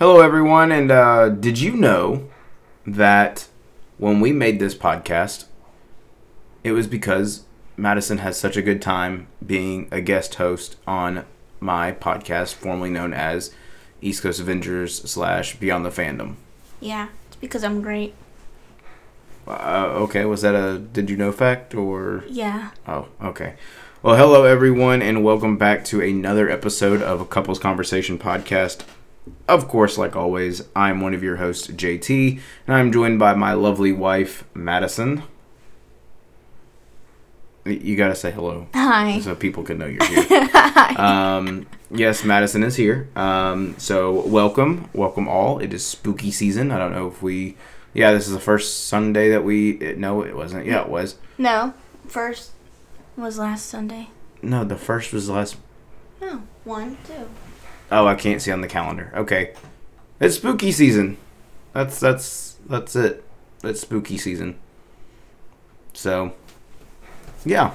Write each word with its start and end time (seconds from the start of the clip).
Hello, 0.00 0.22
everyone, 0.22 0.72
and 0.72 0.90
uh, 0.90 1.28
did 1.28 1.60
you 1.60 1.72
know 1.76 2.26
that 2.86 3.48
when 3.98 4.18
we 4.18 4.32
made 4.32 4.58
this 4.58 4.74
podcast, 4.74 5.44
it 6.64 6.72
was 6.72 6.86
because 6.86 7.42
Madison 7.76 8.16
has 8.16 8.40
such 8.40 8.56
a 8.56 8.62
good 8.62 8.80
time 8.80 9.26
being 9.44 9.88
a 9.90 10.00
guest 10.00 10.36
host 10.36 10.76
on 10.86 11.26
my 11.60 11.92
podcast, 11.92 12.54
formerly 12.54 12.88
known 12.88 13.12
as 13.12 13.54
East 14.00 14.22
Coast 14.22 14.40
Avengers 14.40 15.02
slash 15.02 15.56
Beyond 15.56 15.84
the 15.84 15.90
Fandom. 15.90 16.36
Yeah, 16.80 17.08
it's 17.26 17.36
because 17.36 17.62
I'm 17.62 17.82
great. 17.82 18.14
Uh, 19.46 19.90
okay, 19.96 20.24
was 20.24 20.40
that 20.40 20.54
a 20.54 20.78
did 20.78 21.10
you 21.10 21.18
know 21.18 21.30
fact 21.30 21.74
or? 21.74 22.24
Yeah. 22.26 22.70
Oh, 22.88 23.08
okay. 23.22 23.56
Well, 24.02 24.16
hello 24.16 24.44
everyone, 24.44 25.02
and 25.02 25.22
welcome 25.22 25.58
back 25.58 25.84
to 25.84 26.00
another 26.00 26.48
episode 26.48 27.02
of 27.02 27.20
a 27.20 27.26
Couples 27.26 27.58
Conversation 27.58 28.18
podcast. 28.18 28.80
Of 29.48 29.68
course, 29.68 29.98
like 29.98 30.16
always, 30.16 30.62
I'm 30.76 31.00
one 31.00 31.14
of 31.14 31.22
your 31.22 31.36
hosts, 31.36 31.66
JT, 31.68 32.40
and 32.66 32.76
I'm 32.76 32.92
joined 32.92 33.18
by 33.18 33.34
my 33.34 33.52
lovely 33.52 33.92
wife, 33.92 34.44
Madison. 34.54 35.22
You 37.66 37.94
gotta 37.94 38.14
say 38.14 38.30
hello 38.30 38.68
Hi. 38.74 39.20
so 39.20 39.34
people 39.34 39.62
can 39.62 39.78
know 39.78 39.86
you're 39.86 40.02
here. 40.06 40.48
um, 40.98 41.66
yes, 41.90 42.24
Madison 42.24 42.62
is 42.62 42.74
here. 42.76 43.08
Um, 43.14 43.74
so 43.78 44.26
welcome, 44.26 44.88
welcome 44.94 45.28
all. 45.28 45.58
It 45.58 45.74
is 45.74 45.84
spooky 45.84 46.30
season. 46.30 46.70
I 46.70 46.78
don't 46.78 46.92
know 46.92 47.06
if 47.08 47.22
we, 47.22 47.56
yeah, 47.92 48.12
this 48.12 48.26
is 48.26 48.32
the 48.32 48.40
first 48.40 48.86
Sunday 48.86 49.28
that 49.30 49.44
we. 49.44 49.74
No, 49.98 50.22
it 50.22 50.34
wasn't. 50.34 50.64
Yeah, 50.66 50.80
it 50.82 50.88
was. 50.88 51.16
No, 51.36 51.74
first 52.06 52.52
was 53.16 53.38
last 53.38 53.66
Sunday. 53.66 54.08
No, 54.42 54.64
the 54.64 54.76
first 54.76 55.12
was 55.12 55.28
last. 55.28 55.56
No, 56.20 56.42
one, 56.64 56.96
two. 57.06 57.28
Oh, 57.90 58.06
I 58.06 58.14
can't 58.14 58.40
see 58.40 58.52
on 58.52 58.60
the 58.60 58.68
calendar. 58.68 59.12
Okay, 59.14 59.54
it's 60.20 60.36
spooky 60.36 60.72
season. 60.72 61.16
That's 61.72 61.98
that's 62.00 62.56
that's 62.68 62.94
it. 62.96 63.24
It's 63.64 63.80
spooky 63.80 64.16
season. 64.16 64.56
So, 65.92 66.32
yeah, 67.44 67.74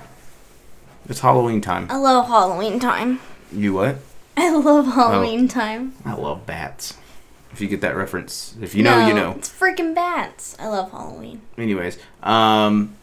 it's 1.10 1.20
Halloween 1.20 1.62
time. 1.62 1.88
I 1.90 1.98
love 1.98 2.28
Halloween 2.28 2.80
time. 2.80 3.20
You 3.52 3.74
what? 3.74 3.98
I 4.38 4.52
love 4.52 4.86
Halloween 4.88 5.48
time. 5.48 5.94
I 6.04 6.14
love 6.14 6.46
bats. 6.46 6.98
If 7.52 7.62
you 7.62 7.68
get 7.68 7.82
that 7.82 7.96
reference, 7.96 8.56
if 8.62 8.76
you 8.76 8.84
know, 8.84 9.00
No, 9.00 9.08
you 9.08 9.14
know. 9.14 9.32
It's 9.38 9.50
freaking 9.50 9.96
bats. 9.96 10.58
I 10.60 10.68
love 10.68 10.92
Halloween. 10.92 11.42
Anyways, 11.58 11.98
um, 12.22 12.96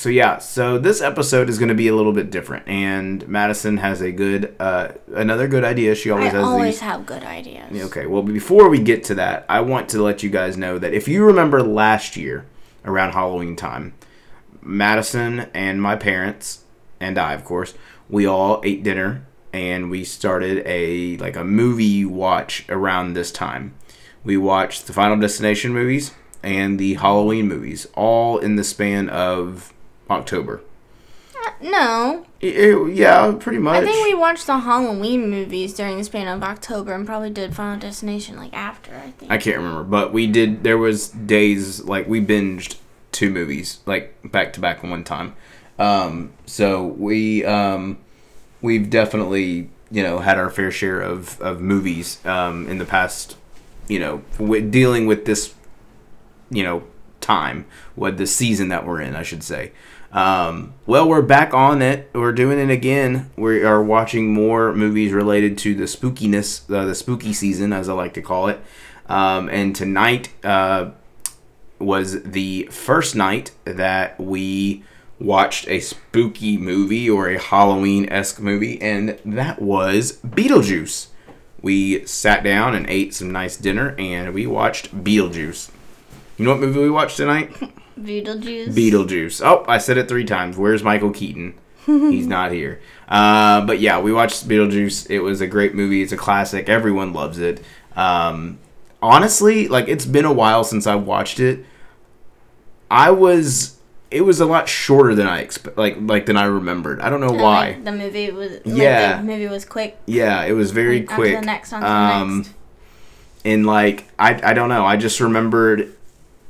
so 0.00 0.08
yeah, 0.08 0.38
so 0.38 0.78
this 0.78 1.02
episode 1.02 1.50
is 1.50 1.58
going 1.58 1.68
to 1.68 1.74
be 1.74 1.88
a 1.88 1.94
little 1.94 2.14
bit 2.14 2.30
different, 2.30 2.66
and 2.66 3.28
Madison 3.28 3.76
has 3.76 4.00
a 4.00 4.10
good, 4.10 4.56
uh, 4.58 4.92
another 5.14 5.46
good 5.46 5.62
idea. 5.62 5.94
She 5.94 6.10
always 6.10 6.32
I 6.32 6.38
has 6.38 6.44
always 6.44 6.74
these. 6.76 6.80
have 6.80 7.04
good 7.04 7.22
ideas. 7.22 7.84
Okay, 7.84 8.06
well, 8.06 8.22
before 8.22 8.70
we 8.70 8.78
get 8.78 9.04
to 9.04 9.14
that, 9.16 9.44
I 9.46 9.60
want 9.60 9.90
to 9.90 10.02
let 10.02 10.22
you 10.22 10.30
guys 10.30 10.56
know 10.56 10.78
that 10.78 10.94
if 10.94 11.06
you 11.06 11.22
remember 11.26 11.62
last 11.62 12.16
year 12.16 12.46
around 12.82 13.12
Halloween 13.12 13.56
time, 13.56 13.92
Madison 14.62 15.50
and 15.52 15.82
my 15.82 15.96
parents 15.96 16.64
and 16.98 17.18
I, 17.18 17.34
of 17.34 17.44
course, 17.44 17.74
we 18.08 18.24
all 18.24 18.62
ate 18.64 18.82
dinner 18.82 19.26
and 19.52 19.90
we 19.90 20.04
started 20.04 20.62
a 20.64 21.18
like 21.18 21.36
a 21.36 21.44
movie 21.44 22.06
watch 22.06 22.64
around 22.70 23.12
this 23.12 23.30
time. 23.30 23.74
We 24.24 24.38
watched 24.38 24.86
the 24.86 24.94
Final 24.94 25.18
Destination 25.18 25.74
movies 25.74 26.14
and 26.42 26.78
the 26.78 26.94
Halloween 26.94 27.48
movies, 27.48 27.86
all 27.94 28.38
in 28.38 28.56
the 28.56 28.64
span 28.64 29.10
of 29.10 29.74
October. 30.10 30.60
Uh, 31.46 31.50
no, 31.62 32.26
I- 32.42 32.46
I- 32.46 32.88
yeah, 32.90 33.32
pretty 33.38 33.58
much. 33.58 33.82
I 33.82 33.84
think 33.86 34.04
we 34.06 34.14
watched 34.14 34.46
the 34.46 34.58
Halloween 34.58 35.30
movies 35.30 35.72
during 35.74 35.96
the 35.98 36.04
span 36.04 36.28
of 36.28 36.42
October 36.42 36.92
and 36.92 37.06
probably 37.06 37.30
did 37.30 37.54
Final 37.54 37.78
Destination 37.78 38.36
like 38.36 38.52
after. 38.54 38.94
I 38.94 39.10
think. 39.12 39.30
I 39.30 39.38
can't 39.38 39.56
remember, 39.56 39.84
but 39.84 40.12
we 40.12 40.26
did. 40.26 40.62
There 40.64 40.78
was 40.78 41.08
days 41.08 41.82
like 41.84 42.06
we 42.08 42.20
binged 42.20 42.76
two 43.12 43.30
movies 43.30 43.78
like 43.86 44.14
back 44.30 44.52
to 44.54 44.60
back 44.60 44.82
one 44.82 45.04
time. 45.04 45.34
Um, 45.78 46.32
so 46.46 46.84
we 46.86 47.44
um, 47.44 47.98
we've 48.60 48.90
definitely 48.90 49.70
you 49.90 50.02
know 50.02 50.18
had 50.18 50.36
our 50.38 50.50
fair 50.50 50.70
share 50.70 51.00
of 51.00 51.40
of 51.40 51.60
movies 51.60 52.24
um, 52.26 52.68
in 52.68 52.78
the 52.78 52.84
past. 52.84 53.36
You 53.88 53.98
know, 53.98 54.22
with 54.38 54.70
dealing 54.70 55.06
with 55.06 55.24
this 55.24 55.54
you 56.50 56.62
know 56.62 56.84
time 57.20 57.66
what 57.96 58.16
the 58.18 58.26
season 58.26 58.68
that 58.68 58.86
we're 58.86 58.98
in 59.00 59.14
i 59.14 59.22
should 59.22 59.42
say 59.42 59.70
um, 60.12 60.74
well 60.86 61.08
we're 61.08 61.22
back 61.22 61.54
on 61.54 61.82
it. 61.82 62.10
We're 62.12 62.32
doing 62.32 62.58
it 62.58 62.70
again. 62.70 63.30
We 63.36 63.62
are 63.62 63.82
watching 63.82 64.32
more 64.32 64.72
movies 64.72 65.12
related 65.12 65.56
to 65.58 65.74
the 65.74 65.84
spookiness 65.84 66.62
uh, 66.72 66.84
the 66.84 66.94
spooky 66.94 67.32
season 67.32 67.72
as 67.72 67.88
i 67.88 67.92
like 67.92 68.14
to 68.14 68.22
call 68.22 68.48
it. 68.48 68.60
Um, 69.06 69.48
and 69.48 69.74
tonight 69.74 70.30
uh, 70.44 70.90
was 71.78 72.22
the 72.22 72.68
first 72.70 73.14
night 73.14 73.52
that 73.64 74.18
we 74.20 74.84
watched 75.18 75.68
a 75.68 75.80
spooky 75.80 76.56
movie 76.56 77.08
or 77.08 77.28
a 77.28 77.38
halloween-esque 77.38 78.40
movie 78.40 78.80
and 78.80 79.18
that 79.24 79.60
was 79.60 80.18
beetlejuice. 80.22 81.08
We 81.62 82.06
sat 82.06 82.42
down 82.42 82.74
and 82.74 82.88
ate 82.88 83.14
some 83.14 83.30
nice 83.30 83.56
dinner 83.56 83.94
and 83.98 84.32
we 84.32 84.46
watched 84.46 84.94
beetlejuice. 85.04 85.70
You 86.38 86.46
know 86.46 86.52
what 86.52 86.60
movie 86.60 86.80
we 86.80 86.90
watched 86.90 87.18
tonight? 87.18 87.54
Beetlejuice. 88.04 88.68
Beetlejuice. 88.68 89.40
Oh, 89.44 89.64
I 89.68 89.78
said 89.78 89.96
it 89.98 90.08
three 90.08 90.24
times. 90.24 90.56
Where's 90.56 90.82
Michael 90.82 91.10
Keaton? 91.12 91.54
He's 91.86 92.26
not 92.26 92.52
here. 92.52 92.80
Uh, 93.08 93.64
but 93.66 93.80
yeah, 93.80 94.00
we 94.00 94.12
watched 94.12 94.48
Beetlejuice. 94.48 95.08
It 95.10 95.20
was 95.20 95.40
a 95.40 95.46
great 95.46 95.74
movie. 95.74 96.02
It's 96.02 96.12
a 96.12 96.16
classic. 96.16 96.68
Everyone 96.68 97.12
loves 97.12 97.38
it. 97.38 97.62
Um, 97.96 98.58
honestly, 99.02 99.66
like 99.68 99.88
it's 99.88 100.06
been 100.06 100.24
a 100.24 100.32
while 100.32 100.62
since 100.64 100.86
I 100.86 100.94
watched 100.94 101.40
it. 101.40 101.64
I 102.90 103.10
was. 103.10 103.76
It 104.10 104.22
was 104.22 104.40
a 104.40 104.46
lot 104.46 104.68
shorter 104.68 105.14
than 105.14 105.28
I 105.28 105.38
expect, 105.40 105.78
like 105.78 105.96
like 106.00 106.26
than 106.26 106.36
I 106.36 106.44
remembered. 106.46 107.00
I 107.00 107.10
don't 107.10 107.20
know 107.20 107.28
And, 107.30 107.40
why. 107.40 107.70
like, 107.70 107.84
the 107.84 107.92
movie 107.92 108.30
was. 108.32 108.50
like, 108.52 108.62
Yeah. 108.64 109.18
the 109.18 109.22
movie 109.22 109.46
was 109.46 109.64
quick. 109.64 109.98
Yeah, 110.06 110.42
it 110.44 110.52
was 110.52 110.72
very 110.72 111.00
Onto 111.02 111.14
quick. 111.14 111.38
the 111.38 111.46
next, 111.46 111.70
the 111.70 111.88
um, 111.88 112.38
next. 112.38 112.50
and 113.44 113.66
like 113.66 114.08
I, 114.18 114.50
I 114.50 114.52
don't 114.52 114.68
know 114.68 114.84
i 114.84 114.96
just 114.96 115.20
remembered 115.20 115.94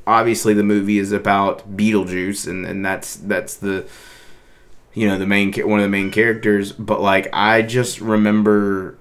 obviously 0.07 0.53
the 0.53 0.63
movie 0.63 0.97
is 0.97 1.11
about 1.11 1.75
beetlejuice 1.77 2.47
and, 2.47 2.65
and 2.65 2.83
that's 2.85 3.15
that's 3.15 3.55
the 3.55 3.87
you 4.93 5.07
know 5.07 5.17
the 5.17 5.25
main 5.27 5.53
one 5.67 5.79
of 5.79 5.83
the 5.83 5.89
main 5.89 6.11
characters 6.11 6.71
but 6.71 7.01
like 7.01 7.27
i 7.33 7.61
just 7.61 8.01
remember 8.01 8.97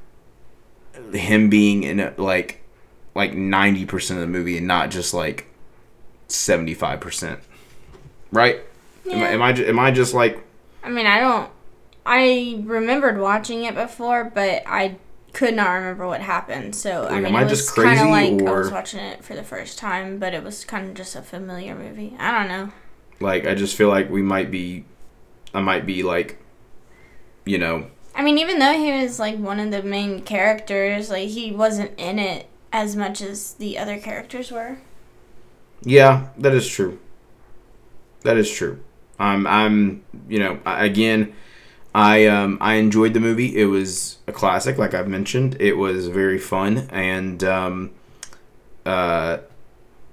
him 1.12 1.48
being 1.48 1.82
in 1.82 1.98
it 1.98 2.18
like 2.18 2.62
like 3.14 3.32
90% 3.32 4.10
of 4.12 4.20
the 4.20 4.26
movie 4.26 4.56
and 4.56 4.66
not 4.68 4.90
just 4.90 5.12
like 5.12 5.46
75% 6.28 7.38
right 8.30 8.60
am, 9.10 9.10
I, 9.10 9.16
Yeah. 9.16 9.28
am 9.28 9.42
i 9.42 9.50
am 9.50 9.78
i 9.78 9.90
just 9.90 10.14
like 10.14 10.46
I 10.82 10.88
mean, 10.88 11.06
I 11.06 11.20
don't. 11.20 11.50
I 12.06 12.62
remembered 12.64 13.18
watching 13.18 13.64
it 13.64 13.74
before, 13.74 14.24
but 14.34 14.62
I 14.66 14.96
could 15.32 15.54
not 15.54 15.70
remember 15.72 16.06
what 16.06 16.20
happened. 16.20 16.74
So 16.74 17.06
I 17.08 17.20
mean, 17.20 17.34
I 17.34 17.42
it 17.42 17.44
was 17.44 17.60
just 17.60 17.74
kind 17.74 18.00
of 18.00 18.08
crazy, 18.08 18.10
like 18.10 18.42
I 18.46 18.52
was 18.52 18.70
watching 18.70 19.00
it 19.00 19.24
for 19.24 19.34
the 19.34 19.44
first 19.44 19.78
time, 19.78 20.18
but 20.18 20.34
it 20.34 20.42
was 20.42 20.64
kind 20.64 20.88
of 20.88 20.94
just 20.94 21.14
a 21.16 21.22
familiar 21.22 21.74
movie. 21.74 22.16
I 22.18 22.32
don't 22.38 22.48
know. 22.48 22.72
like 23.20 23.46
i 23.46 23.54
just 23.54 23.76
feel 23.76 23.88
like 23.88 24.08
we 24.10 24.22
might 24.22 24.50
be 24.50 24.84
i 25.52 25.60
might 25.60 25.84
be 25.86 26.02
like 26.02 26.38
you 27.44 27.58
know 27.58 27.86
I 28.14 28.22
mean, 28.22 28.38
even 28.38 28.58
though 28.58 28.72
he 28.76 28.90
was 28.92 29.20
like 29.20 29.38
one 29.38 29.60
of 29.60 29.70
the 29.70 29.82
main 29.84 30.22
characters, 30.22 31.10
like 31.10 31.28
he 31.28 31.52
wasn't 31.52 31.92
in 31.98 32.18
it 32.18 32.46
as 32.72 32.96
much 32.96 33.22
as 33.22 33.54
the 33.54 33.78
other 33.78 33.98
characters 34.00 34.50
were. 34.50 34.78
Yeah, 35.82 36.28
that 36.36 36.52
is 36.52 36.68
true. 36.68 36.98
That 38.22 38.36
is 38.36 38.50
true. 38.50 38.80
Um, 39.20 39.46
I'm, 39.46 40.02
you 40.28 40.38
know, 40.40 40.58
again, 40.66 41.32
I 41.94 42.26
um, 42.26 42.58
I 42.60 42.74
enjoyed 42.74 43.14
the 43.14 43.20
movie. 43.20 43.56
It 43.56 43.66
was 43.66 44.18
a 44.26 44.32
classic, 44.32 44.78
like 44.78 44.94
I've 44.94 45.08
mentioned. 45.08 45.56
It 45.60 45.76
was 45.76 46.06
very 46.08 46.38
fun, 46.38 46.88
and 46.90 47.42
um, 47.42 47.90
uh, 48.86 49.38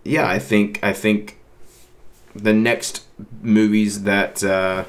yeah, 0.03 0.27
I 0.27 0.39
think 0.39 0.83
I 0.83 0.94
think 0.94 1.38
the 2.35 2.53
next 2.53 3.06
movies 3.41 4.03
that 4.03 4.44
uh, 4.44 4.85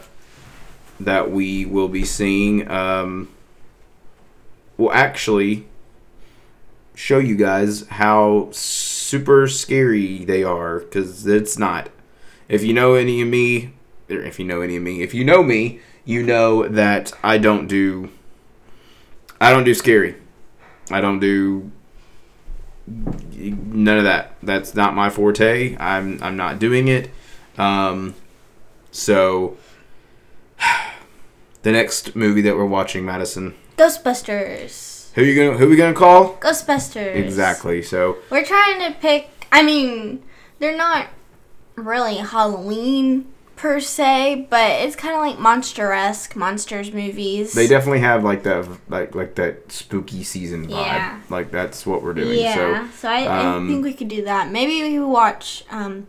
that 0.99 1.31
we 1.31 1.67
will 1.67 1.89
be 1.89 2.05
seeing 2.05 2.71
um, 2.71 3.29
will 4.77 4.93
actually 4.93 5.67
show 6.95 7.19
you 7.19 7.37
guys 7.37 7.87
how 7.89 8.49
super 8.51 9.47
scary 9.47 10.25
they 10.25 10.43
are 10.43 10.81
because 10.81 11.27
it's 11.27 11.59
not. 11.59 11.91
If 12.49 12.65
you 12.65 12.73
know 12.73 12.95
any 12.95 13.21
of 13.21 13.29
me, 13.29 13.73
if 14.09 14.39
you 14.39 14.45
know 14.45 14.63
any 14.63 14.77
of 14.77 14.83
me, 14.83 15.03
if 15.03 15.13
you 15.15 15.25
know 15.25 15.43
me, 15.43 15.81
you 16.09 16.23
know 16.23 16.67
that 16.67 17.13
I 17.23 17.37
don't 17.37 17.67
do. 17.67 18.09
I 19.39 19.51
don't 19.51 19.65
do 19.65 19.75
scary. 19.75 20.17
I 20.91 21.03
don't 21.03 21.21
do 21.21 21.71
none 22.87 23.99
of 23.99 24.05
that. 24.05 24.33
That's 24.43 24.75
not 24.75 24.95
my 24.95 25.11
forte. 25.11 25.77
I'm 25.77 26.21
I'm 26.23 26.35
not 26.35 26.59
doing 26.59 26.89
it. 26.89 27.11
Um, 27.59 28.15
so 28.91 29.59
the 31.63 31.73
next 31.73 32.17
movie 32.17 32.41
that 32.41 32.57
we're 32.57 32.65
watching, 32.65 33.05
Madison. 33.05 33.55
Ghostbusters. 33.77 35.13
Who 35.13 35.23
you 35.23 35.35
gonna 35.37 35.59
who 35.59 35.67
are 35.67 35.69
we 35.69 35.77
gonna 35.77 35.93
call? 35.93 36.37
Ghostbusters. 36.37 37.17
Exactly. 37.17 37.83
So 37.83 38.17
We're 38.31 38.47
trying 38.47 38.81
to 38.81 38.99
pick. 38.99 39.29
I 39.53 39.63
mean, 39.63 40.25
they're 40.59 40.77
not 40.77 41.09
really 41.77 42.17
Halloween 42.17 43.27
per 43.59 43.81
se, 43.81 44.47
but 44.49 44.71
it's 44.71 44.97
kind 44.97 45.15
of 45.15 45.21
like 45.21 45.39
monster-esque 45.39 46.37
monsters 46.37 46.93
movies. 46.93 47.53
they 47.53 47.67
definitely 47.67 47.99
have 47.99 48.25
like 48.25 48.45
that 48.45 48.67
like 48.89 49.15
like 49.15 49.35
that 49.35 49.71
spooky 49.71 50.23
season 50.23 50.67
vibe. 50.69 50.71
Yeah. 50.71 51.21
Like 51.29 51.51
that's 51.51 51.85
what 51.85 52.03
we're 52.03 52.15
doing. 52.15 52.39
Yeah, 52.39 52.89
so, 52.93 53.09
I, 53.09 53.27
um, 53.27 53.67
I 53.67 53.69
think 53.69 53.85
we 53.85 53.93
could 53.93 54.09
do 54.09 54.25
that. 54.25 54.51
Maybe 54.51 54.83
we 54.83 54.97
could 54.97 55.09
watch. 55.09 55.65
Um, 55.71 56.07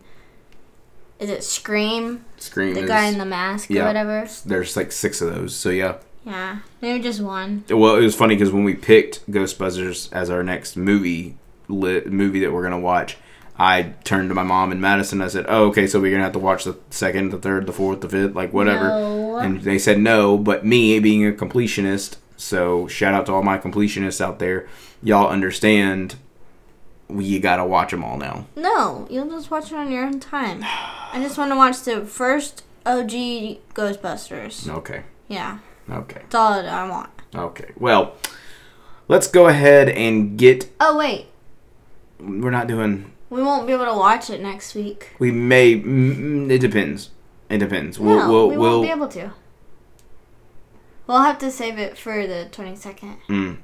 is 1.17 1.29
it 1.29 1.43
Scream? 1.43 2.23
Scream 2.37 2.75
The 2.75 2.83
is 2.83 2.87
guy 2.87 3.07
in 3.07 3.17
the 3.17 3.25
mask 3.25 3.69
yeah. 3.69 3.83
or 3.83 3.87
whatever. 3.87 4.27
there's 4.45 4.77
like 4.77 4.91
six 4.91 5.19
of 5.19 5.33
those. 5.33 5.55
So 5.55 5.69
yeah. 5.69 5.97
Yeah, 6.25 6.59
maybe 6.81 7.01
just 7.01 7.21
one. 7.21 7.63
Well, 7.69 7.95
it 7.95 8.01
was 8.01 8.15
funny 8.15 8.35
because 8.35 8.53
when 8.53 8.63
we 8.63 8.75
picked 8.75 9.29
Ghostbusters 9.31 10.13
as 10.13 10.29
our 10.29 10.43
next 10.43 10.77
movie 10.77 11.37
lit, 11.67 12.11
movie 12.11 12.41
that 12.41 12.53
we're 12.53 12.61
gonna 12.61 12.79
watch, 12.79 13.17
I 13.61 13.93
turned 14.05 14.29
to 14.29 14.35
my 14.35 14.43
mom 14.43 14.71
and 14.71 14.79
Madison. 14.79 15.21
I 15.21 15.27
said, 15.27 15.45
"Oh, 15.49 15.65
okay, 15.67 15.85
so 15.85 15.99
we're 15.99 16.11
gonna 16.11 16.23
have 16.23 16.31
to 16.33 16.39
watch 16.39 16.63
the 16.63 16.77
second, 16.89 17.31
the 17.31 17.37
third, 17.37 17.65
the 17.67 17.73
fourth, 17.73 17.99
the 18.01 18.07
fifth, 18.09 18.33
like 18.33 18.53
whatever." 18.53 18.87
No. 18.87 19.37
And 19.37 19.61
they 19.61 19.77
said 19.77 19.99
no, 19.99 20.37
but 20.37 20.65
me 20.65 20.97
being 20.99 21.27
a 21.27 21.31
completionist, 21.31 22.15
so 22.37 22.87
shout 22.87 23.13
out 23.13 23.25
to 23.25 23.33
all 23.33 23.43
my 23.43 23.57
completionists 23.57 24.21
out 24.21 24.39
there. 24.39 24.67
Y'all 25.03 25.29
understand, 25.29 26.15
you 27.09 27.39
gotta 27.39 27.65
watch 27.65 27.91
them 27.91 28.03
all 28.03 28.17
now. 28.17 28.45
No, 28.55 29.07
you'll 29.09 29.29
just 29.29 29.51
watch 29.51 29.71
it 29.71 29.75
on 29.77 29.91
your 29.91 30.05
own 30.05 30.19
time. 30.21 30.61
I 30.63 31.19
just 31.21 31.37
want 31.37 31.51
to 31.51 31.55
watch 31.57 31.81
the 31.81 32.05
first 32.05 32.63
OG 32.85 33.59
Ghostbusters. 33.73 34.69
Okay, 34.69 35.03
Yeah, 35.27 35.59
okay, 35.91 36.21
that's 36.21 36.35
all 36.35 36.53
I 36.53 36.87
want. 36.89 37.09
okay. 37.35 37.71
Well, 37.77 38.13
let's 39.09 39.27
go 39.27 39.47
ahead 39.47 39.89
and 39.89 40.37
get. 40.37 40.69
Oh 40.79 40.97
wait, 40.97 41.27
We're 42.19 42.51
not 42.51 42.67
doing. 42.67 43.11
We 43.29 43.41
won't 43.43 43.67
be 43.67 43.73
able 43.73 43.85
to 43.85 43.93
watch 43.93 44.29
it 44.29 44.41
next 44.41 44.73
week. 44.75 45.11
We 45.19 45.31
may. 45.31 45.75
Mm, 45.79 46.49
it 46.51 46.59
depends. 46.59 47.09
It 47.49 47.57
depends. 47.59 47.99
We'll. 47.99 48.17
no, 48.17 48.29
we'll. 48.29 48.49
we 48.49 48.57
we'll 48.57 48.71
won't 48.79 48.83
be 48.87 48.91
able 48.91 49.07
to. 49.09 49.33
We'll 51.07 51.21
have 51.21 51.39
to 51.39 51.49
save 51.51 51.79
it 51.79 51.97
for 51.97 52.27
the 52.27 52.47
twenty 52.51 52.75
second. 52.75 53.17
mm. 53.27 53.57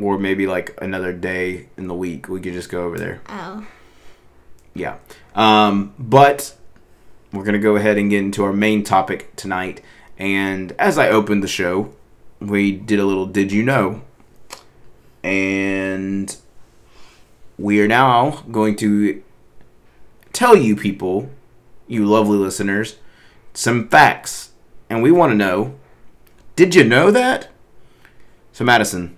Or 0.00 0.18
maybe 0.18 0.46
like 0.46 0.76
another 0.80 1.12
day 1.12 1.68
in 1.76 1.86
the 1.86 1.94
week. 1.94 2.28
We 2.28 2.40
could 2.40 2.54
just 2.54 2.70
go 2.70 2.84
over 2.84 2.98
there. 2.98 3.20
Oh, 3.28 3.66
Yeah. 4.74 4.96
Um, 5.34 5.92
but 5.98 6.56
we're 7.30 7.44
going 7.44 7.52
to 7.52 7.58
go 7.58 7.76
ahead 7.76 7.98
and 7.98 8.08
get 8.08 8.20
into 8.20 8.42
our 8.42 8.54
main 8.54 8.84
topic 8.84 9.36
tonight. 9.36 9.82
And 10.18 10.72
as 10.78 10.96
I 10.96 11.08
opened 11.10 11.42
the 11.42 11.48
show, 11.48 11.92
we 12.40 12.72
did 12.72 13.00
a 13.00 13.04
little 13.04 13.26
Did 13.26 13.52
You 13.52 13.62
Know? 13.62 14.00
And 15.22 16.34
we 17.62 17.80
are 17.80 17.86
now 17.86 18.42
going 18.50 18.74
to 18.74 19.22
tell 20.32 20.56
you 20.56 20.74
people, 20.74 21.30
you 21.86 22.04
lovely 22.04 22.36
listeners, 22.36 22.96
some 23.54 23.88
facts. 23.88 24.50
And 24.90 25.00
we 25.00 25.12
want 25.12 25.30
to 25.30 25.36
know 25.36 25.74
Did 26.56 26.74
you 26.74 26.82
know 26.84 27.10
that? 27.12 27.48
So, 28.52 28.64
Madison, 28.64 29.16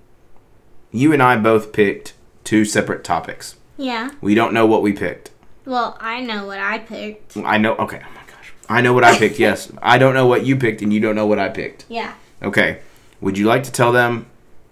you 0.92 1.12
and 1.12 1.22
I 1.22 1.36
both 1.36 1.72
picked 1.72 2.12
two 2.44 2.64
separate 2.66 3.02
topics. 3.02 3.56
yeah. 3.78 4.10
We 4.20 4.34
don't 4.34 4.52
know 4.52 4.66
what 4.66 4.82
we 4.82 4.92
picked. 4.92 5.30
Well, 5.64 5.96
I 5.98 6.20
know 6.20 6.46
what 6.46 6.58
I 6.58 6.78
picked. 6.78 7.38
I 7.38 7.56
know. 7.56 7.74
Okay. 7.76 8.00
Oh 8.04 8.10
my 8.14 8.30
gosh. 8.30 8.52
I 8.68 8.82
know 8.82 8.92
what 8.92 9.02
I 9.04 9.16
picked. 9.18 9.38
Yes. 9.38 9.72
I 9.82 9.96
don't 9.96 10.12
know 10.14 10.26
what 10.26 10.44
you 10.44 10.54
picked, 10.56 10.82
and 10.82 10.92
you 10.92 11.00
don't 11.00 11.16
know 11.16 11.26
what 11.26 11.38
I 11.38 11.48
picked. 11.48 11.86
Yeah. 11.88 12.12
Okay. 12.42 12.80
Would 13.22 13.38
you 13.38 13.46
like 13.46 13.62
to 13.64 13.72
tell 13.72 13.90
them 13.90 14.26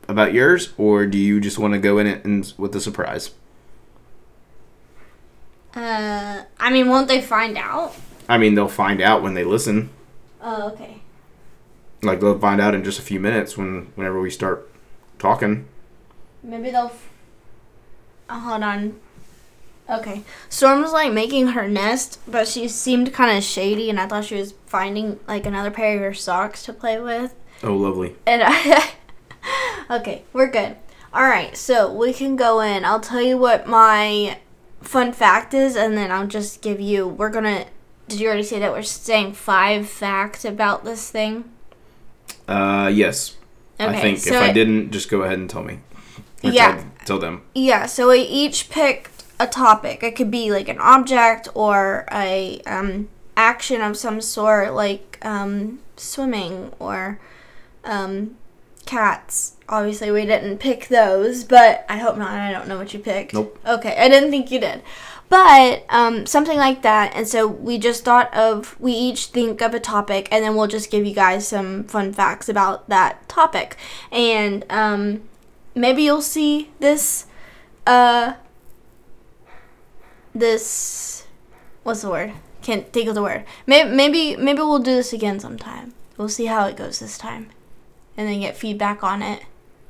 about 0.09 0.35
yours, 0.35 0.75
or 0.77 1.07
do 1.07 1.17
you 1.17 1.41
just 1.41 1.59
want 1.59 1.73
to 1.73 1.81
go 1.81 1.97
in 1.97 2.07
it 2.07 2.23
and 2.27 2.53
with 2.59 2.77
a 2.77 2.81
surprise? 2.81 3.31
Uh, 5.75 6.43
I 6.59 6.71
mean, 6.71 6.89
won't 6.89 7.09
they 7.09 7.21
find 7.21 7.57
out? 7.57 7.95
I 8.29 8.39
mean, 8.39 8.55
they'll 8.55 8.69
find 8.69 9.01
out 9.01 9.23
when 9.23 9.35
they 9.35 9.45
listen. 9.45 9.91
Oh, 10.41 10.71
okay. 10.73 11.01
Like 12.03 12.21
they'll 12.21 12.39
find 12.39 12.61
out 12.61 12.75
in 12.75 12.85
just 12.85 12.99
a 12.99 13.03
few 13.03 13.21
minutes 13.21 13.57
when 13.57 13.93
whenever 13.95 14.21
we 14.21 14.31
start 14.31 14.71
talking. 15.19 15.69
Maybe 16.43 16.71
they'll. 16.71 16.87
F- 16.87 17.11
oh, 18.29 18.41
hold 18.41 18.63
on. 18.63 19.01
Okay. 19.89 20.23
Storm 20.49 20.81
was 20.81 20.93
like 20.93 21.13
making 21.13 21.49
her 21.49 21.69
nest, 21.69 22.19
but 22.27 22.49
she 22.49 22.69
seemed 22.69 23.13
kind 23.13 23.37
of 23.37 23.45
shady, 23.45 23.91
and 23.91 24.01
I 24.01 24.07
thought 24.07 24.25
she 24.25 24.37
was 24.37 24.55
finding 24.67 25.21
like 25.29 25.47
another 25.47 25.71
pair 25.71 25.97
of 25.97 26.01
her 26.03 26.15
socks 26.15 26.65
to 26.65 26.73
play 26.73 27.01
with. 27.01 27.35
Oh, 27.63 27.75
lovely. 27.75 28.17
And 28.27 28.43
I. 28.45 28.91
okay, 29.91 30.25
we're 30.33 30.51
good. 30.51 30.77
All 31.15 31.25
right, 31.25 31.57
so 31.57 31.93
we 31.93 32.13
can 32.13 32.37
go 32.37 32.61
in. 32.61 32.85
I'll 32.85 33.01
tell 33.01 33.21
you 33.21 33.37
what 33.37 33.67
my 33.67 34.39
fun 34.83 35.13
fact 35.13 35.55
is, 35.55 35.77
and 35.77 35.97
then 35.97 36.11
I'll 36.11 36.27
just 36.27 36.63
give 36.63 36.81
you. 36.81 37.07
We're 37.09 37.31
gonna. 37.31 37.67
Did 38.09 38.21
you 38.21 38.29
already 38.29 38.43
say 38.43 38.59
that 38.59 38.73
we're 38.73 38.83
saying 38.83 39.33
five 39.35 39.89
facts 39.89 40.45
about 40.45 40.85
this 40.85 41.11
thing? 41.11 41.51
Uh, 42.49 42.91
yes. 42.93 43.37
I 43.79 43.99
think 44.01 44.19
so 44.19 44.35
if 44.35 44.41
I 44.43 44.49
it- 44.51 44.53
didn't, 44.53 44.91
just 44.93 45.11
go 45.11 45.23
ahead 45.23 45.39
and 45.39 45.49
tell 45.49 45.63
me. 45.65 45.81
Or 46.45 46.51
Yeah. 46.51 46.77
Tell, 46.77 46.91
tell 47.05 47.19
them. 47.19 47.43
Yeah, 47.55 47.87
so 47.87 48.11
we 48.11 48.21
each 48.21 48.69
picked 48.71 49.25
a 49.41 49.47
topic. 49.47 50.03
It 50.03 50.15
could 50.15 50.31
be 50.31 50.51
like 50.53 50.69
an 50.69 50.79
object 50.79 51.49
or 51.55 52.07
a 52.13 52.61
um, 52.67 53.09
action 53.37 53.81
of 53.81 53.97
some 53.97 54.21
sort, 54.21 54.73
like 54.75 55.19
um, 55.23 55.81
swimming 55.97 56.73
or 56.79 57.19
um, 57.85 58.37
cats. 58.87 59.57
Obviously, 59.69 60.11
we 60.11 60.27
didn't 60.27 60.59
pick 60.59 60.89
those, 60.89 61.45
but 61.45 61.85
I 61.89 61.99
hope 61.99 62.17
not. 62.17 62.31
I 62.31 62.53
don't 62.53 62.69
know 62.69 62.79
what 62.79 62.93
you 62.93 63.01
picked. 63.01 63.35
Nope. 63.35 63.59
Okay, 63.67 63.97
I 63.97 64.09
didn't 64.09 64.31
think 64.31 64.51
you 64.51 64.61
did. 64.61 64.83
But 65.29 65.87
um, 65.89 66.27
something 66.27 66.59
like 66.59 66.83
that. 66.83 67.13
And 67.15 67.27
so 67.27 67.47
we 67.47 67.79
just 67.79 68.05
thought 68.05 68.33
of, 68.35 68.79
we 68.79 68.93
each 68.93 69.27
think 69.27 69.63
of 69.63 69.73
a 69.73 69.81
topic, 69.81 70.29
and 70.31 70.45
then 70.45 70.55
we'll 70.55 70.67
just 70.67 70.91
give 70.91 71.07
you 71.07 71.15
guys 71.15 71.49
some 71.49 71.85
fun 71.85 72.13
facts 72.13 72.51
about 72.51 72.89
that 72.91 73.27
topic. 73.31 73.77
And 74.11 74.67
um, 74.69 75.23
maybe 75.75 76.03
you'll 76.03 76.23
see 76.23 76.71
this 76.81 77.27
uh 77.87 78.35
this 80.35 81.27
what's 81.83 82.03
the 82.03 82.11
word 82.11 82.33
can't 82.63 82.93
think 82.93 83.09
of 83.09 83.15
the 83.15 83.23
word 83.23 83.45
maybe 83.67 83.91
maybe 83.91 84.37
maybe 84.37 84.59
we'll 84.59 84.79
do 84.79 84.95
this 84.95 85.13
again 85.13 85.41
sometime 85.41 85.93
we'll 86.17 86.29
see 86.29 86.47
how 86.47 86.67
it 86.67 86.77
goes 86.77 87.01
this 87.01 87.19
time 87.19 87.51
and 88.17 88.29
then 88.29 88.41
get 88.41 88.57
feedback 88.57 89.03
on 89.03 89.23
it 89.23 89.45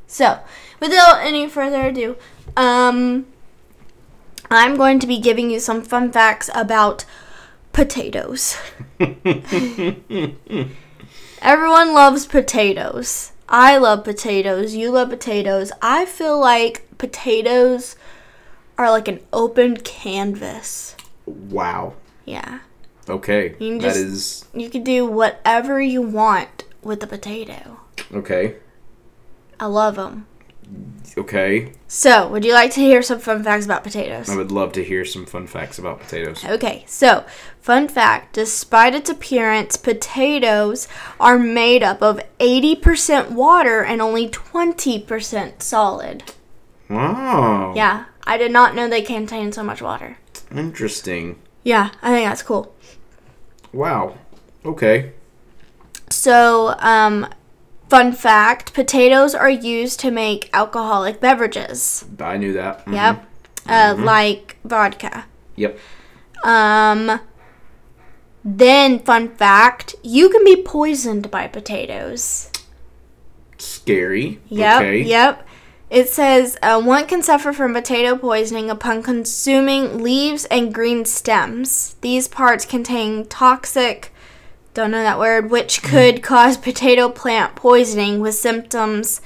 so 0.06 0.40
without 0.80 1.20
any 1.20 1.48
further 1.48 1.86
ado 1.88 2.16
um 2.56 3.26
i'm 4.50 4.76
going 4.76 4.98
to 4.98 5.06
be 5.06 5.18
giving 5.18 5.50
you 5.50 5.58
some 5.60 5.82
fun 5.82 6.10
facts 6.12 6.50
about 6.54 7.04
potatoes 7.72 8.56
everyone 11.40 11.94
loves 11.94 12.26
potatoes 12.26 13.32
i 13.48 13.76
love 13.76 14.04
potatoes 14.04 14.74
you 14.74 14.90
love 14.90 15.08
potatoes 15.08 15.72
i 15.80 16.04
feel 16.04 16.38
like 16.38 16.86
potatoes 16.98 17.96
are 18.78 18.90
like 18.90 19.06
an 19.08 19.20
open 19.32 19.76
canvas. 19.76 20.96
Wow. 21.26 21.94
Yeah. 22.24 22.60
Okay. 23.08 23.54
You 23.58 23.72
can 23.72 23.80
just- 23.80 23.96
is 23.98 24.44
You 24.54 24.70
can 24.70 24.82
do 24.82 25.04
whatever 25.06 25.80
you 25.80 26.00
want 26.02 26.64
with 26.82 27.02
a 27.02 27.06
potato. 27.06 27.80
Okay. 28.12 28.56
I 29.60 29.66
love 29.66 29.96
them. 29.96 30.26
Okay. 31.16 31.72
So, 31.88 32.26
would 32.28 32.44
you 32.44 32.54
like 32.54 32.70
to 32.72 32.80
hear 32.80 33.02
some 33.02 33.18
fun 33.18 33.42
facts 33.44 33.66
about 33.66 33.84
potatoes? 33.84 34.30
I 34.30 34.36
would 34.36 34.50
love 34.50 34.72
to 34.72 34.84
hear 34.84 35.04
some 35.04 35.26
fun 35.26 35.46
facts 35.46 35.78
about 35.78 36.00
potatoes. 36.00 36.44
Okay, 36.44 36.84
so 36.86 37.24
fun 37.60 37.86
fact 37.86 38.32
despite 38.32 38.94
its 38.94 39.10
appearance, 39.10 39.76
potatoes 39.76 40.88
are 41.20 41.38
made 41.38 41.82
up 41.82 42.02
of 42.02 42.20
80% 42.38 43.32
water 43.32 43.84
and 43.84 44.00
only 44.00 44.28
20% 44.28 45.60
solid. 45.60 46.22
Wow. 46.88 47.74
Yeah, 47.76 48.06
I 48.24 48.38
did 48.38 48.52
not 48.52 48.74
know 48.74 48.88
they 48.88 49.02
contain 49.02 49.52
so 49.52 49.62
much 49.62 49.82
water. 49.82 50.16
Interesting. 50.50 51.38
Yeah, 51.62 51.90
I 52.00 52.10
think 52.10 52.28
that's 52.28 52.42
cool. 52.42 52.74
Wow. 53.72 54.16
Okay. 54.64 55.12
So, 56.10 56.74
um, 56.78 57.26
fun 57.92 58.10
fact 58.10 58.72
potatoes 58.72 59.34
are 59.34 59.50
used 59.50 60.00
to 60.00 60.10
make 60.10 60.48
alcoholic 60.54 61.20
beverages. 61.20 62.06
I 62.18 62.38
knew 62.38 62.54
that. 62.54 62.86
Mhm. 62.86 62.94
Yep. 62.94 63.24
Uh, 63.68 63.94
like 63.98 64.56
vodka. 64.64 65.26
Yep. 65.56 65.78
Um, 66.42 67.20
then, 68.42 68.98
fun 68.98 69.28
fact 69.28 69.94
you 70.02 70.30
can 70.30 70.42
be 70.42 70.56
poisoned 70.56 71.30
by 71.30 71.46
potatoes. 71.46 72.50
Scary. 73.58 74.40
Yep. 74.48 74.76
Okay. 74.80 75.02
Yep. 75.02 75.46
It 75.90 76.08
says 76.08 76.56
uh, 76.62 76.80
one 76.80 77.06
can 77.06 77.22
suffer 77.22 77.52
from 77.52 77.74
potato 77.74 78.16
poisoning 78.16 78.70
upon 78.70 79.02
consuming 79.02 80.02
leaves 80.02 80.46
and 80.46 80.72
green 80.72 81.04
stems. 81.04 81.96
These 82.00 82.26
parts 82.28 82.64
contain 82.64 83.26
toxic, 83.26 84.11
don't 84.74 84.90
know 84.90 85.02
that 85.02 85.18
word, 85.18 85.50
which 85.50 85.82
could 85.82 86.22
cause 86.22 86.56
potato 86.56 87.08
plant 87.08 87.54
poisoning 87.54 88.20
with 88.20 88.34
symptoms 88.34 89.20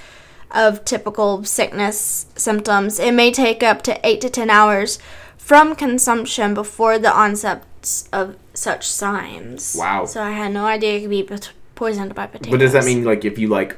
of 0.51 0.85
typical 0.85 1.45
sickness 1.45 2.27
symptoms. 2.37 2.99
It 2.99 3.13
may 3.13 3.31
take 3.31 3.63
up 3.63 3.83
to 3.83 4.01
8 4.07 4.21
to 4.23 4.31
10 4.31 4.51
hours 4.51 4.99
from 5.37 5.77
consumption 5.77 6.55
before 6.55 6.99
the 6.99 7.13
onset 7.13 7.65
of 8.13 8.37
such 8.55 8.87
signs. 8.89 9.77
Wow. 9.79 10.07
So 10.07 10.23
I 10.23 10.31
had 10.31 10.53
no 10.53 10.67
idea 10.67 10.97
it 10.97 11.01
could 11.03 11.11
be 11.11 11.29
poisoned 11.75 12.15
by 12.15 12.27
potatoes. 12.27 12.51
But 12.51 12.61
does 12.61 12.73
that 12.73 12.85
mean 12.85 13.05
like 13.05 13.25
if 13.25 13.39
you 13.39 13.49
like 13.49 13.77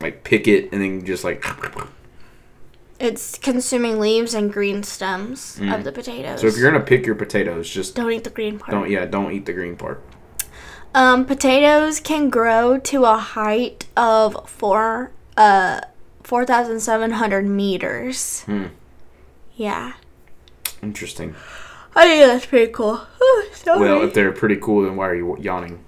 like 0.00 0.24
pick 0.24 0.48
it 0.48 0.72
and 0.72 0.80
then 0.80 1.04
just 1.04 1.24
like 1.24 1.44
it's 3.00 3.38
consuming 3.38 4.00
leaves 4.00 4.34
and 4.34 4.52
green 4.52 4.82
stems 4.82 5.60
of 5.60 5.84
the 5.84 5.92
potatoes? 5.92 6.38
Mm. 6.38 6.40
so 6.40 6.46
if 6.46 6.56
you're 6.56 6.70
gonna 6.70 6.84
pick 6.84 7.04
your 7.04 7.14
potatoes, 7.14 7.68
just 7.68 7.94
don't 7.94 8.10
eat 8.12 8.24
the 8.24 8.30
green 8.30 8.58
part. 8.58 8.70
don't 8.70 8.90
yeah, 8.90 9.04
don't 9.04 9.32
eat 9.32 9.44
the 9.44 9.52
green 9.52 9.76
part. 9.76 10.02
Um, 10.94 11.24
potatoes 11.26 12.00
can 12.00 12.30
grow 12.30 12.78
to 12.78 13.04
a 13.04 13.16
height 13.18 13.86
of 13.96 14.48
four 14.48 15.12
uh 15.36 15.80
four 16.22 16.44
thousand 16.44 16.80
seven 16.80 17.12
hundred 17.12 17.46
meters. 17.46 18.42
Hmm. 18.42 18.66
Yeah, 19.54 19.94
Interesting. 20.82 21.34
I 21.96 22.04
think 22.06 22.26
that's 22.26 22.46
pretty 22.46 22.72
cool. 22.72 23.00
Well, 23.66 24.02
if 24.02 24.14
they're 24.14 24.30
pretty 24.32 24.56
cool, 24.56 24.84
then 24.84 24.94
why 24.96 25.08
are 25.08 25.14
you 25.16 25.36
yawning? 25.40 25.80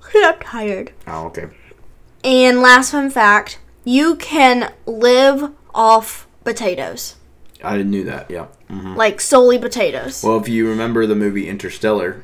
'cause 0.00 0.22
I'm 0.24 0.38
tired. 0.40 0.92
Oh, 1.06 1.26
okay. 1.26 1.46
And 2.24 2.60
last 2.60 2.90
fun 2.90 3.08
fact: 3.10 3.60
you 3.84 4.16
can 4.16 4.72
live 4.86 5.52
off 5.74 6.26
potatoes, 6.44 7.14
I 7.62 7.76
didn't 7.76 7.92
knew 7.92 8.04
that. 8.04 8.30
Yeah. 8.30 8.46
hmm 8.68 8.96
like 8.96 9.20
solely 9.20 9.58
potatoes. 9.58 10.22
Well, 10.24 10.38
if 10.40 10.48
you 10.48 10.68
remember 10.68 11.06
the 11.06 11.14
movie 11.14 11.48
Interstellar, 11.48 12.22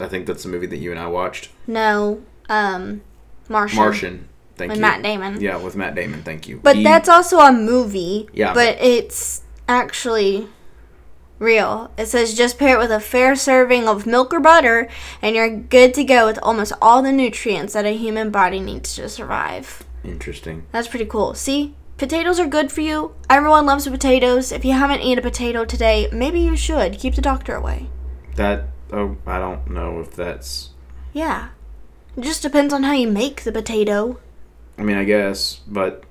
I 0.00 0.08
think 0.08 0.26
that's 0.26 0.42
the 0.42 0.48
movie 0.48 0.66
that 0.66 0.76
you 0.78 0.90
and 0.90 0.98
I 1.00 1.06
watched. 1.06 1.50
no, 1.66 2.22
um, 2.48 3.02
Martian. 3.48 3.76
Martian. 3.78 4.28
Thank 4.56 4.68
you. 4.68 4.72
With 4.72 4.76
you. 4.78 4.82
Matt 4.82 5.02
Damon. 5.02 5.40
Yeah, 5.40 5.56
with 5.56 5.74
Matt 5.76 5.94
Damon. 5.94 6.22
Thank 6.22 6.46
you. 6.48 6.60
But 6.62 6.76
He- 6.76 6.84
that's 6.84 7.08
also 7.08 7.38
a 7.40 7.52
movie. 7.52 8.28
Yeah. 8.32 8.54
But 8.54 8.78
it's 8.80 9.42
actually 9.68 10.46
real. 11.38 11.90
It 11.98 12.06
says 12.06 12.34
just 12.34 12.58
pair 12.58 12.76
it 12.76 12.78
with 12.78 12.90
a 12.92 13.00
fair 13.00 13.34
serving 13.34 13.88
of 13.88 14.06
milk 14.06 14.32
or 14.32 14.40
butter, 14.40 14.88
and 15.20 15.34
you're 15.34 15.50
good 15.50 15.92
to 15.94 16.04
go 16.04 16.26
with 16.26 16.38
almost 16.42 16.72
all 16.80 17.02
the 17.02 17.12
nutrients 17.12 17.72
that 17.72 17.84
a 17.84 17.96
human 17.96 18.30
body 18.30 18.60
needs 18.60 18.94
to 18.96 19.08
survive. 19.08 19.82
interesting. 20.04 20.66
That's 20.70 20.86
pretty 20.88 21.06
cool. 21.06 21.34
See? 21.34 21.74
Potatoes 21.96 22.38
are 22.40 22.46
good 22.46 22.70
for 22.72 22.80
you. 22.82 23.14
Everyone 23.30 23.64
loves 23.66 23.88
potatoes. 23.88 24.52
If 24.52 24.64
you 24.64 24.72
haven't 24.72 25.00
eaten 25.00 25.18
a 25.18 25.22
potato 25.22 25.64
today, 25.64 26.08
maybe 26.12 26.40
you 26.40 26.56
should. 26.56 26.98
Keep 26.98 27.14
the 27.14 27.22
doctor 27.22 27.54
away. 27.54 27.88
That 28.36 28.64
oh, 28.92 29.16
I 29.26 29.38
don't 29.38 29.70
know 29.70 30.00
if 30.00 30.12
that's. 30.12 30.70
Yeah. 31.12 31.48
It 32.16 32.22
just 32.22 32.42
depends 32.42 32.72
on 32.72 32.82
how 32.84 32.92
you 32.92 33.08
make 33.08 33.42
the 33.42 33.52
potato. 33.52 34.18
I 34.78 34.82
mean, 34.82 34.96
I 34.96 35.04
guess, 35.04 35.60
but 35.66 36.04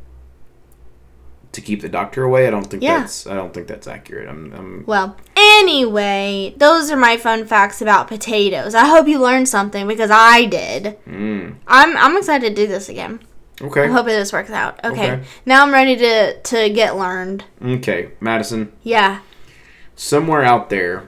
to 1.51 1.61
keep 1.61 1.81
the 1.81 1.89
doctor 1.89 2.23
away, 2.23 2.47
I 2.47 2.49
don't 2.49 2.65
think 2.65 2.81
Yeah. 2.83 2.99
that's. 3.01 3.27
I 3.27 3.35
don't 3.35 3.53
think 3.53 3.67
that's 3.67 3.87
accurate. 3.87 4.27
I'm. 4.27 4.53
I'm 4.53 4.83
Well, 4.87 5.15
anyway, 5.35 6.53
those 6.57 6.89
are 6.91 6.97
my 6.97 7.17
fun 7.17 7.45
facts 7.45 7.81
about 7.81 8.07
potatoes. 8.07 8.73
I 8.75 8.87
hope 8.87 9.07
you 9.07 9.19
learned 9.19 9.47
something 9.49 9.87
because 9.87 10.09
I 10.11 10.45
did. 10.45 10.97
mm, 11.07 11.55
I'm 11.67 11.95
I'm 11.97 12.17
excited 12.17 12.55
to 12.55 12.61
do 12.61 12.67
this 12.67 12.89
again. 12.89 13.19
okay. 13.61 13.83
I'm 13.83 13.91
hoping 13.91 14.13
this 14.15 14.33
works 14.33 14.49
out. 14.49 14.79
Okay. 14.83 15.11
Okay. 15.13 15.23
Now 15.45 15.63
I'm 15.63 15.71
ready 15.71 15.95
to 15.97 16.39
to 16.39 16.69
get 16.69 16.97
learned. 16.97 17.43
Okay, 17.63 18.11
Madison. 18.19 18.71
Yeah. 18.81 19.19
Somewhere 19.95 20.41
out 20.43 20.69
there, 20.71 21.07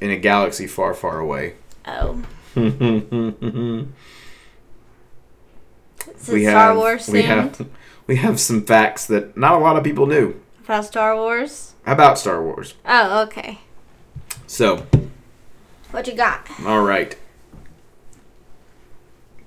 in 0.00 0.10
a 0.10 0.16
galaxy 0.16 0.66
far, 0.66 0.94
far 0.94 1.18
away. 1.18 1.54
Oh. 1.86 2.22
we 6.28 6.44
Star 6.44 6.74
Wars 6.74 7.08
we 7.08 7.22
themed? 7.22 7.26
have 7.56 7.66
we 8.06 8.16
have 8.16 8.40
some 8.40 8.64
facts 8.64 9.06
that 9.06 9.36
not 9.36 9.54
a 9.54 9.58
lot 9.58 9.76
of 9.76 9.84
people 9.84 10.06
knew 10.06 10.34
About 10.64 10.84
Star 10.86 11.14
Wars? 11.16 11.74
about 11.84 12.18
Star 12.18 12.42
Wars. 12.42 12.74
Oh, 12.84 13.22
okay. 13.24 13.60
So, 14.46 14.86
What 15.90 16.06
you 16.08 16.14
got? 16.14 16.48
all 16.66 16.82
right. 16.82 17.16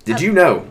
Did 0.06 0.18
Oh. 0.18 0.20
you 0.20 0.32
know 0.32 0.66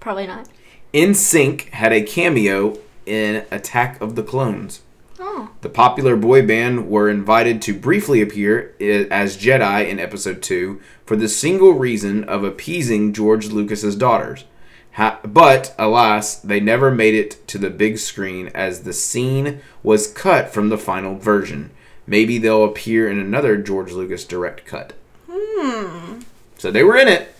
Probably 0.00 0.26
not. 0.26 0.48
NSYNC 0.94 1.70
had 1.70 1.92
a 1.92 2.02
cameo 2.02 2.78
in 3.06 3.44
Attack 3.50 4.00
of 4.00 4.14
the 4.16 4.22
Clones? 4.22 4.80
Oh. 5.18 5.50
The 5.62 5.68
popular 5.68 6.14
boy 6.16 6.46
band 6.46 6.88
were 6.88 7.08
invited 7.08 7.62
to 7.62 7.74
briefly 7.78 8.20
appear 8.20 8.74
as 9.10 9.36
Jedi 9.36 9.88
in 9.88 9.98
Episode 9.98 10.42
2 10.42 10.80
for 11.06 11.16
the 11.16 11.28
single 11.28 11.72
reason 11.72 12.24
of 12.24 12.44
appeasing 12.44 13.12
George 13.12 13.46
Lucas's 13.48 13.96
daughters. 13.96 14.44
Ha- 14.92 15.20
but, 15.24 15.74
alas, 15.78 16.36
they 16.36 16.60
never 16.60 16.90
made 16.90 17.14
it 17.14 17.46
to 17.48 17.58
the 17.58 17.70
big 17.70 17.98
screen 17.98 18.48
as 18.54 18.82
the 18.82 18.92
scene 18.92 19.60
was 19.82 20.10
cut 20.12 20.50
from 20.52 20.68
the 20.68 20.78
final 20.78 21.16
version. 21.16 21.70
Maybe 22.06 22.38
they'll 22.38 22.64
appear 22.64 23.08
in 23.08 23.18
another 23.18 23.56
George 23.56 23.92
Lucas 23.92 24.24
direct 24.24 24.64
cut. 24.64 24.92
Hmm. 25.30 26.20
So 26.58 26.70
they 26.70 26.82
were 26.84 26.96
in 26.96 27.08
it, 27.08 27.34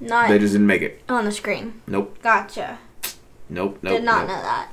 Not 0.00 0.28
they 0.28 0.38
just 0.38 0.52
didn't 0.52 0.66
make 0.66 0.82
it. 0.82 1.02
on 1.08 1.24
the 1.24 1.32
screen. 1.32 1.80
Nope, 1.86 2.18
Gotcha. 2.22 2.78
nope, 3.48 3.78
nope. 3.82 3.94
Did 3.96 4.04
not 4.04 4.26
nope. 4.26 4.28
know 4.36 4.42
that. 4.42 4.68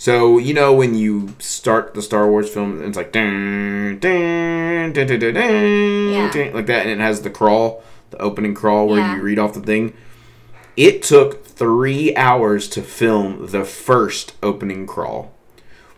So 0.00 0.38
you 0.38 0.54
know 0.54 0.72
when 0.72 0.94
you 0.94 1.34
start 1.40 1.92
the 1.92 2.00
Star 2.00 2.26
Wars 2.26 2.48
film, 2.48 2.82
it's 2.82 2.96
like 2.96 3.12
dun, 3.12 3.98
dun, 4.00 4.94
dun, 4.94 5.06
dun, 5.06 5.18
dun, 5.20 5.34
dun, 5.34 6.10
Yeah. 6.14 6.30
dun, 6.32 6.54
like 6.54 6.64
that, 6.68 6.86
and 6.86 6.90
it 6.98 7.04
has 7.04 7.20
the 7.20 7.28
crawl, 7.28 7.82
the 8.08 8.16
opening 8.18 8.54
crawl 8.54 8.88
where 8.88 8.98
Yeah. 8.98 9.16
you 9.16 9.20
read 9.22 9.38
off 9.38 9.52
the 9.52 9.60
thing. 9.60 9.92
It 10.74 11.02
took 11.02 11.44
three 11.44 12.16
hours 12.16 12.66
to 12.68 12.80
film 12.80 13.48
the 13.50 13.62
first 13.62 14.32
opening 14.42 14.86
crawl. 14.86 15.34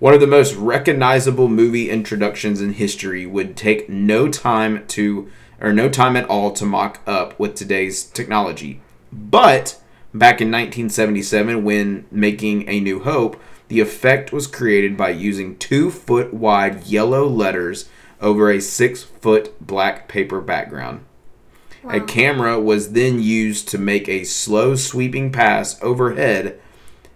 One 0.01 0.15
of 0.15 0.21
the 0.21 0.27
most 0.27 0.57
recognizable 0.57 1.47
movie 1.47 1.89
introductions 1.89 2.61
in 2.61 2.73
history 2.73 3.25
would 3.25 3.55
take 3.57 3.89
no 3.89 4.27
time 4.27 4.83
to, 4.89 5.29
or 5.61 5.73
no 5.73 5.89
time 5.89 6.17
at 6.17 6.25
all 6.29 6.51
to 6.51 6.65
mock 6.67 6.99
up 7.07 7.39
with 7.39 7.55
today's 7.55 8.03
technology. 8.03 8.81
But 9.13 9.77
back 10.13 10.41
in 10.41 10.51
1977, 10.51 11.63
when 11.63 12.07
making 12.11 12.69
A 12.69 12.81
New 12.81 12.99
Hope, 13.05 13.41
the 13.73 13.81
effect 13.81 14.35
was 14.35 14.47
created 14.47 14.99
by 14.99 15.09
using 15.09 15.57
two 15.57 15.91
foot 15.91 16.35
wide 16.35 16.85
yellow 16.85 17.27
letters 17.27 17.89
over 18.21 18.51
a 18.51 18.61
six 18.61 19.03
foot 19.03 19.67
black 19.67 20.09
paper 20.09 20.43
background. 20.43 21.03
A 21.89 21.99
camera 22.01 22.61
was 22.61 22.93
then 22.93 23.23
used 23.23 23.69
to 23.71 23.79
make 23.79 24.11
a 24.11 24.25
slow 24.25 24.75
sweeping 24.75 25.33
pass 25.33 25.83
overhead, 25.83 26.61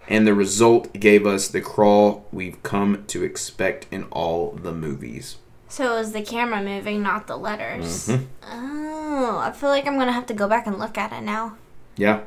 and 0.08 0.26
the 0.26 0.32
result 0.32 0.94
gave 0.94 1.26
us 1.26 1.46
the 1.48 1.60
crawl 1.60 2.26
we've 2.32 2.62
come 2.62 3.04
to 3.08 3.22
expect 3.22 3.86
in 3.90 4.04
all 4.04 4.52
the 4.52 4.72
movies. 4.72 5.36
So 5.68 5.94
it 5.94 5.98
was 5.98 6.12
the 6.12 6.22
camera 6.22 6.62
moving, 6.62 7.02
not 7.02 7.26
the 7.26 7.36
letters. 7.36 8.08
Mhm. 8.08 8.26
Oh, 8.50 9.38
I 9.44 9.52
feel 9.52 9.68
like 9.68 9.86
I'm 9.86 9.98
gonna 9.98 10.10
have 10.12 10.26
to 10.26 10.34
go 10.34 10.48
back 10.48 10.66
and 10.66 10.78
look 10.78 10.96
at 10.96 11.12
it 11.12 11.20
now. 11.20 11.58
Yeah. 11.96 12.20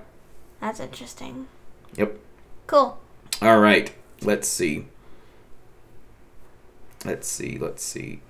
That's 0.62 0.80
interesting. 0.80 1.48
Yep. 1.96 2.20
Cool. 2.68 3.00
All 3.42 3.60
right. 3.60 3.92
Let's 4.22 4.48
see. 4.48 4.86
Let's 7.06 7.28
see. 7.28 7.58
Let's 7.58 7.84
see. 7.84 8.22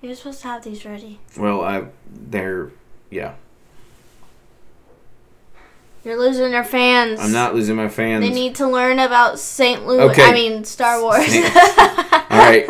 You're 0.00 0.14
supposed 0.14 0.40
to 0.42 0.48
have 0.48 0.64
these 0.64 0.84
ready. 0.84 1.20
Well, 1.36 1.62
I 1.62 1.86
they're 2.08 2.70
yeah. 3.10 3.34
You're 6.04 6.18
losing 6.18 6.52
your 6.52 6.64
fans. 6.64 7.20
I'm 7.20 7.32
not 7.32 7.54
losing 7.54 7.76
my 7.76 7.88
fans. 7.88 8.24
They 8.24 8.32
need 8.32 8.54
to 8.56 8.66
learn 8.66 8.98
about 8.98 9.38
St. 9.38 9.86
Louis. 9.86 10.10
Okay. 10.10 10.22
I 10.22 10.32
mean, 10.32 10.64
Star 10.64 11.02
Wars. 11.02 11.28
All 12.30 12.38
right. 12.38 12.66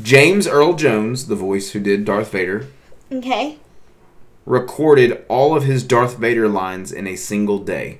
James 0.00 0.46
Earl 0.46 0.74
Jones, 0.74 1.26
the 1.26 1.34
voice 1.34 1.72
who 1.72 1.80
did 1.80 2.04
Darth 2.04 2.30
Vader, 2.30 2.68
okay. 3.10 3.58
recorded 4.46 5.24
all 5.28 5.56
of 5.56 5.64
his 5.64 5.82
Darth 5.82 6.18
Vader 6.18 6.48
lines 6.48 6.92
in 6.92 7.06
a 7.06 7.16
single 7.16 7.58
day. 7.58 7.98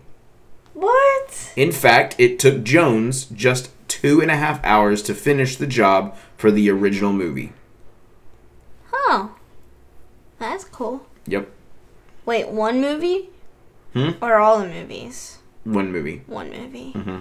What? 0.75 1.53
In 1.57 1.73
fact, 1.73 2.15
it 2.19 2.39
took 2.39 2.63
Jones 2.65 3.25
just 3.27 3.71
two 3.89 4.21
and 4.21 4.31
a 4.31 4.37
half 4.37 4.65
hours 4.65 5.03
to 5.03 5.15
finish 5.15 5.57
the 5.57 5.67
job 5.67 6.17
for 6.37 6.51
the 6.51 6.71
original 6.71 7.13
movie. 7.13 7.53
Oh. 8.93 9.35
That's 10.39 10.65
cool. 10.65 11.07
Yep. 11.27 11.49
Wait, 12.25 12.49
one 12.49 12.81
movie? 12.81 13.29
Hmm? 13.93 14.11
Or 14.23 14.37
all 14.39 14.59
the 14.59 14.67
movies? 14.69 15.39
One 15.65 15.93
movie. 15.93 16.23
One 16.27 16.51
movie. 16.51 16.93
Mm-hmm. 16.95 17.19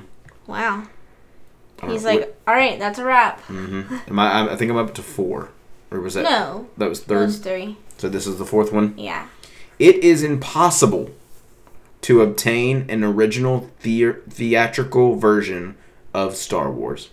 Wow. 0.47 0.87
He's 1.83 2.05
like, 2.05 2.35
all 2.47 2.53
right, 2.53 2.77
that's 2.79 2.99
a 2.99 3.03
wrap. 3.05 3.41
mm-hmm. 3.47 3.95
Am 4.07 4.19
I? 4.19 4.31
I'm- 4.31 4.57
think 4.57 4.69
I'm 4.71 4.77
up 4.77 4.93
to 4.95 5.03
four, 5.03 5.49
or 5.89 5.99
was 5.99 6.13
that? 6.13 6.23
No. 6.23 6.67
That 6.77 6.89
was 6.89 6.99
third. 7.01 7.27
Those 7.29 7.37
three. 7.39 7.77
So 7.97 8.07
this 8.07 8.27
is 8.27 8.37
the 8.37 8.45
fourth 8.45 8.71
one. 8.71 8.93
Yeah. 8.97 9.27
It 9.79 9.95
is 9.97 10.21
impossible 10.23 11.09
to 12.01 12.21
obtain 12.21 12.85
an 12.89 13.03
original 13.03 13.69
thea- 13.79 14.17
theatrical 14.29 15.15
version 15.15 15.75
of 16.13 16.35
Star 16.35 16.71
Wars. 16.71 17.09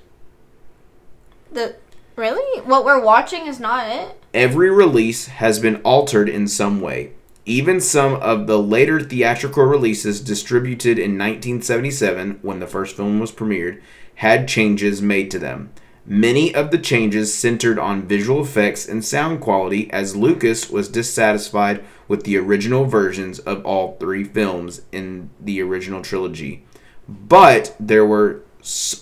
The 1.53 1.77
really? 2.17 2.61
What 2.63 2.85
we're 2.85 3.03
watching 3.03 3.47
is 3.47 3.61
not 3.61 3.89
it? 3.89 4.21
Every 4.35 4.71
release 4.71 5.27
has 5.27 5.59
been 5.59 5.77
altered 5.77 6.29
in 6.29 6.49
some 6.49 6.81
way. 6.81 7.13
Even 7.47 7.81
some 7.81 8.15
of 8.15 8.47
the 8.47 8.59
later 8.59 9.01
theatrical 9.01 9.65
releases 9.65 10.21
distributed 10.21 10.99
in 10.99 11.17
1977, 11.17 12.41
when 12.43 12.61
the 12.61 12.67
first 12.67 12.95
film 12.95 13.21
was 13.21 13.33
premiered, 13.33 13.81
had 14.17 14.49
changes 14.49 15.01
made 15.01 15.31
to 15.31 15.39
them. 15.39 15.71
Many 16.11 16.55
of 16.55 16.71
the 16.71 16.79
changes 16.79 17.35
centered 17.35 17.79
on 17.79 18.09
visual 18.09 18.41
effects 18.41 18.89
and 18.89 19.05
sound 19.05 19.43
quality, 19.43 19.93
as 19.93 20.17
Lucas 20.17 20.71
was 20.71 20.89
dissatisfied 20.89 21.85
with 22.09 22.25
the 22.25 22.39
original 22.39 22.87
versions 22.87 23.39
of 23.41 23.63
all 23.67 23.99
three 24.01 24.25
films 24.25 24.81
in 24.91 25.29
the 25.39 25.61
original 25.61 26.01
trilogy. 26.01 26.65
But 27.07 27.77
there 27.79 28.07
were 28.07 28.41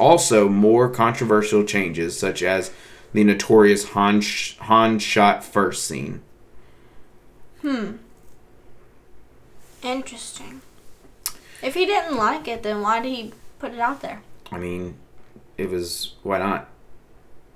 also 0.01 0.49
more 0.49 0.91
controversial 0.91 1.63
changes, 1.63 2.19
such 2.19 2.43
as 2.43 2.73
the 3.13 3.23
notorious 3.23 3.91
Han, 3.91 4.21
sh- 4.21 4.57
Han 4.63 4.99
shot 4.99 5.45
first 5.45 5.85
scene. 5.85 6.23
Hmm. 7.63 7.99
Interesting. 9.81 10.61
If 11.63 11.75
he 11.75 11.87
didn't 11.87 12.17
like 12.17 12.49
it, 12.49 12.65
then 12.65 12.83
why 12.83 13.01
did 13.01 13.15
he 13.15 13.33
put 13.61 13.73
it 13.73 13.79
out 13.79 14.01
there? 14.01 14.23
I 14.51 14.59
mean, 14.59 14.97
it 15.57 15.71
was 15.71 16.15
why 16.25 16.41
not? 16.41 16.69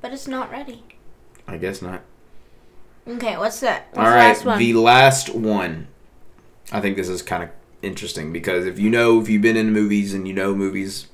But 0.01 0.13
it's 0.13 0.27
not 0.29 0.51
ready. 0.51 0.85
I 1.47 1.57
guess 1.57 1.83
not. 1.83 2.03
Okay, 3.09 3.37
what's 3.37 3.61
that? 3.61 3.89
What's 3.93 3.99
All 3.99 4.05
the 4.05 4.11
last 4.19 4.45
one? 4.45 4.59
the 4.59 4.75
last 4.75 5.29
one. 5.35 5.89
I 6.73 6.81
think 6.81 6.97
this 6.97 7.09
is 7.09 7.23
kind 7.23 7.43
of 7.43 7.51
interesting 7.83 8.33
because 8.33 8.67
if 8.67 8.79
you 8.79 8.91
know, 8.91 9.21
if 9.21 9.29
you've 9.29 9.43
been 9.43 9.57
in 9.57 9.73
movies 9.73 10.15
and 10.15 10.29
you 10.29 10.35
know 10.35 10.55
movies, 10.55 11.07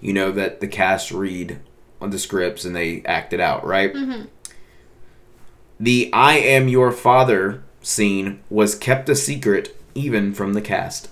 you 0.00 0.12
know 0.12 0.30
that 0.32 0.60
the 0.60 0.66
cast 0.66 1.12
read 1.12 1.60
on 2.00 2.10
the 2.10 2.18
scripts 2.18 2.64
and 2.64 2.74
they 2.74 3.02
act 3.04 3.32
it 3.32 3.40
out, 3.40 3.64
right? 3.64 3.92
Mhm. 3.94 4.28
The 5.78 6.10
"I 6.12 6.34
am 6.38 6.68
your 6.68 6.90
father" 6.92 7.62
scene 7.82 8.40
was 8.50 8.74
kept 8.74 9.08
a 9.08 9.14
secret 9.14 9.76
even 9.94 10.32
from 10.34 10.54
the 10.54 10.60
cast. 10.62 11.08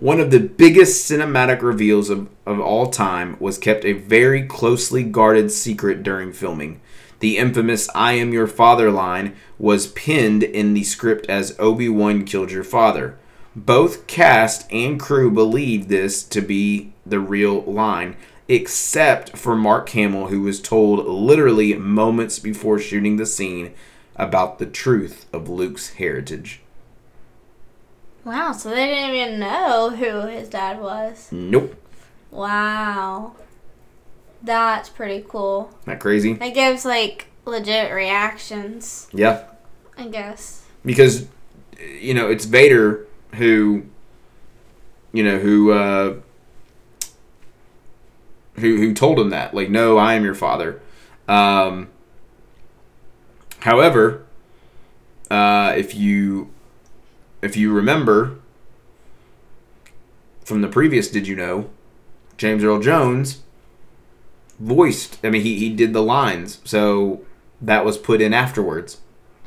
One 0.00 0.18
of 0.18 0.32
the 0.32 0.40
biggest 0.40 1.08
cinematic 1.08 1.62
reveals 1.62 2.10
of, 2.10 2.28
of 2.44 2.58
all 2.58 2.88
time 2.88 3.36
was 3.38 3.56
kept 3.56 3.84
a 3.84 3.92
very 3.92 4.42
closely 4.42 5.04
guarded 5.04 5.52
secret 5.52 6.02
during 6.02 6.32
filming. 6.32 6.80
The 7.20 7.38
infamous 7.38 7.88
I 7.94 8.14
am 8.14 8.32
your 8.32 8.48
father 8.48 8.90
line 8.90 9.36
was 9.56 9.86
pinned 9.86 10.42
in 10.42 10.74
the 10.74 10.82
script 10.82 11.26
as 11.30 11.56
Obi 11.60 11.88
Wan 11.88 12.24
killed 12.24 12.50
your 12.50 12.64
father. 12.64 13.16
Both 13.54 14.08
cast 14.08 14.70
and 14.72 14.98
crew 14.98 15.30
believed 15.30 15.88
this 15.88 16.24
to 16.24 16.40
be 16.40 16.92
the 17.06 17.20
real 17.20 17.62
line, 17.62 18.16
except 18.48 19.38
for 19.38 19.54
Mark 19.54 19.88
Hamill, 19.90 20.26
who 20.26 20.40
was 20.40 20.60
told 20.60 21.06
literally 21.06 21.74
moments 21.74 22.40
before 22.40 22.80
shooting 22.80 23.16
the 23.16 23.24
scene 23.24 23.72
about 24.16 24.58
the 24.58 24.66
truth 24.66 25.26
of 25.32 25.48
Luke's 25.48 25.90
heritage. 25.90 26.60
Wow, 28.24 28.52
so 28.52 28.70
they 28.70 28.86
didn't 28.86 29.14
even 29.14 29.38
know 29.40 29.90
who 29.90 30.26
his 30.28 30.48
dad 30.48 30.80
was. 30.80 31.28
Nope. 31.30 31.74
Wow. 32.30 33.34
That's 34.42 34.88
pretty 34.88 35.24
cool. 35.28 35.70
Not 35.86 36.00
crazy? 36.00 36.32
That 36.34 36.54
gives 36.54 36.84
like 36.84 37.26
legit 37.44 37.92
reactions, 37.92 39.08
Yeah. 39.12 39.44
I 39.96 40.08
guess. 40.08 40.64
because 40.84 41.26
you 42.00 42.14
know 42.14 42.28
it's 42.30 42.44
Vader 42.46 43.06
who 43.34 43.84
you 45.12 45.22
know 45.22 45.38
who 45.38 45.72
uh 45.72 46.14
who 48.56 48.76
who 48.76 48.94
told 48.94 49.18
him 49.18 49.30
that 49.30 49.54
like 49.54 49.68
no 49.70 49.98
I 49.98 50.14
am 50.14 50.24
your 50.24 50.34
father 50.34 50.80
um 51.28 51.88
however 53.60 54.24
uh 55.30 55.74
if 55.76 55.94
you 55.94 56.50
if 57.44 57.56
you 57.56 57.72
remember 57.72 58.36
from 60.44 60.60
the 60.62 60.68
previous 60.68 61.08
did 61.10 61.26
you 61.26 61.36
know 61.36 61.70
James 62.36 62.64
Earl 62.64 62.80
Jones 62.80 63.42
voiced 64.58 65.18
I 65.24 65.30
mean 65.30 65.42
he 65.42 65.58
he 65.58 65.70
did 65.70 65.92
the 65.92 66.02
lines 66.02 66.60
so 66.64 67.20
that 67.60 67.84
was 67.84 67.98
put 67.98 68.20
in 68.20 68.32
afterwards 68.34 68.98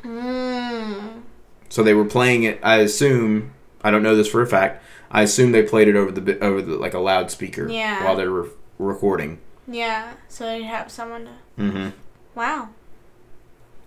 Mm. 0.04 1.22
so 1.68 1.82
they 1.82 1.92
were 1.92 2.04
playing 2.04 2.44
it. 2.44 2.60
I 2.62 2.76
assume 2.76 3.52
I 3.82 3.90
don't 3.90 4.02
know 4.04 4.14
this 4.14 4.28
for 4.28 4.40
a 4.40 4.46
fact. 4.46 4.80
I 5.10 5.22
assume 5.22 5.50
they 5.50 5.64
played 5.64 5.88
it 5.88 5.96
over 5.96 6.12
the 6.12 6.38
over 6.42 6.62
the 6.62 6.76
like 6.76 6.94
a 6.94 7.00
loudspeaker 7.00 7.68
Yeah. 7.68 8.04
while 8.04 8.14
they 8.14 8.28
were 8.28 8.48
recording. 8.78 9.40
Yeah, 9.66 10.14
so 10.28 10.44
they'd 10.44 10.62
have 10.62 10.90
someone 10.92 11.24
to. 11.24 11.62
Mm-hmm. 11.62 11.88
Wow. 12.36 12.68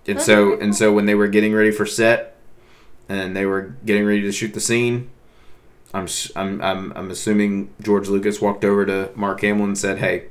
And 0.06 0.18
That's 0.18 0.26
so 0.26 0.50
pretty 0.50 0.64
and 0.66 0.76
so 0.76 0.92
when 0.92 1.06
they 1.06 1.16
were 1.16 1.28
getting 1.28 1.54
ready 1.54 1.72
for 1.72 1.86
set, 1.86 2.31
and 3.20 3.36
they 3.36 3.46
were 3.46 3.74
getting 3.86 4.06
ready 4.06 4.22
to 4.22 4.32
shoot 4.32 4.54
the 4.54 4.60
scene, 4.62 5.10
I'm 5.94 6.08
I'm 6.36 6.62
I'm, 6.62 6.94
I'm 6.96 7.12
assuming 7.12 7.74
George 7.82 8.08
Lucas 8.08 8.40
walked 8.42 8.64
over 8.64 8.86
to 8.86 9.10
Mark 9.16 9.42
Hamill 9.42 9.66
and 9.66 9.78
said, 9.78 9.98
"Hey, 10.00 10.26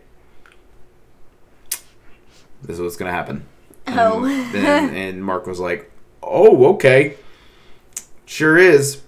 this 2.62 2.76
is 2.76 2.80
what's 2.80 2.96
gonna 2.96 3.12
happen." 3.12 3.46
And, 3.86 3.98
Oh. 3.98 4.24
and, 4.24 4.94
and 4.96 5.24
Mark 5.24 5.46
was 5.46 5.58
like, 5.60 5.90
"Oh, 6.22 6.66
okay, 6.74 7.16
sure 8.26 8.56
is." 8.58 9.00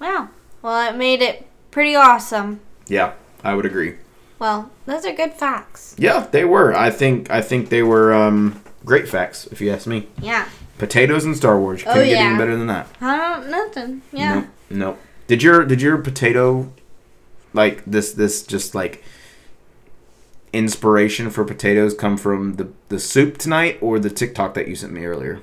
Wow. 0.00 0.28
Well, 0.62 0.88
it 0.92 0.96
made 0.96 1.20
it 1.22 1.46
pretty 1.70 1.94
awesome. 1.94 2.60
Yeah, 2.86 3.14
I 3.42 3.54
would 3.54 3.66
agree. 3.66 3.96
Well, 4.38 4.70
those 4.86 5.04
are 5.06 5.12
good 5.14 5.32
facts. 5.32 5.94
Yeah, 5.98 6.26
they 6.30 6.44
were. 6.44 6.74
I 6.74 6.90
think 6.90 7.30
I 7.30 7.40
think 7.40 7.68
they 7.68 7.82
were 7.82 8.12
um, 8.12 8.62
great 8.84 9.08
facts, 9.08 9.46
if 9.48 9.60
you 9.60 9.70
ask 9.70 9.86
me. 9.86 10.08
Yeah. 10.20 10.48
Potatoes 10.78 11.24
and 11.24 11.36
Star 11.36 11.58
Wars. 11.58 11.82
You 11.82 11.88
Oh, 11.88 11.92
couldn't 11.94 12.08
get 12.08 12.18
yeah. 12.18 12.28
any 12.30 12.38
better 12.38 12.56
than 12.56 12.66
that. 12.66 12.88
I 13.00 13.16
don't 13.16 13.50
nothing. 13.50 14.02
Yeah. 14.12 14.34
Nope. 14.34 14.46
Nope. 14.70 14.98
Did 15.26 15.42
your 15.42 15.64
did 15.64 15.80
your 15.80 15.98
potato 15.98 16.72
like 17.52 17.84
this 17.84 18.12
this 18.12 18.42
just 18.42 18.74
like 18.74 19.02
inspiration 20.52 21.30
for 21.30 21.44
potatoes 21.44 21.94
come 21.94 22.16
from 22.16 22.54
the 22.56 22.68
the 22.88 22.98
soup 22.98 23.38
tonight 23.38 23.78
or 23.80 23.98
the 23.98 24.10
TikTok 24.10 24.54
that 24.54 24.68
you 24.68 24.76
sent 24.76 24.92
me 24.92 25.04
earlier? 25.04 25.40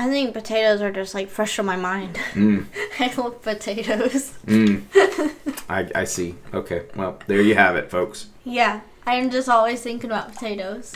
I 0.00 0.08
think 0.08 0.32
potatoes 0.32 0.80
are 0.80 0.92
just 0.92 1.12
like 1.14 1.28
fresh 1.28 1.58
on 1.58 1.66
my 1.66 1.76
mind. 1.76 2.14
Mm, 2.34 2.66
I 3.00 3.12
love 3.20 3.42
potatoes. 3.42 4.32
mm. 4.46 4.82
I 5.68 5.90
I 5.94 6.04
see. 6.04 6.36
Okay. 6.54 6.82
Well, 6.94 7.18
there 7.26 7.42
you 7.42 7.54
have 7.56 7.76
it, 7.76 7.90
folks. 7.90 8.26
Yeah. 8.44 8.80
I'm 9.06 9.30
just 9.30 9.48
always 9.48 9.80
thinking 9.80 10.10
about 10.10 10.32
potatoes. 10.34 10.92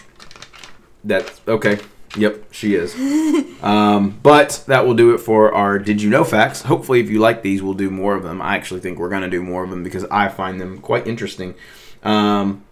That's 1.02 1.40
okay. 1.48 1.78
Yep, 2.16 2.52
she 2.52 2.74
is. 2.74 2.94
um, 3.62 4.18
but 4.22 4.64
that 4.66 4.86
will 4.86 4.94
do 4.94 5.14
it 5.14 5.18
for 5.18 5.52
our 5.54 5.78
Did 5.78 6.02
You 6.02 6.10
Know 6.10 6.24
facts. 6.24 6.62
Hopefully, 6.62 7.00
if 7.00 7.08
you 7.08 7.18
like 7.18 7.42
these, 7.42 7.62
we'll 7.62 7.74
do 7.74 7.90
more 7.90 8.14
of 8.14 8.22
them. 8.22 8.42
I 8.42 8.56
actually 8.56 8.80
think 8.80 8.98
we're 8.98 9.08
going 9.08 9.22
to 9.22 9.30
do 9.30 9.42
more 9.42 9.64
of 9.64 9.70
them 9.70 9.82
because 9.82 10.04
I 10.04 10.28
find 10.28 10.60
them 10.60 10.78
quite 10.78 11.06
interesting. 11.06 11.54
Um, 12.02 12.64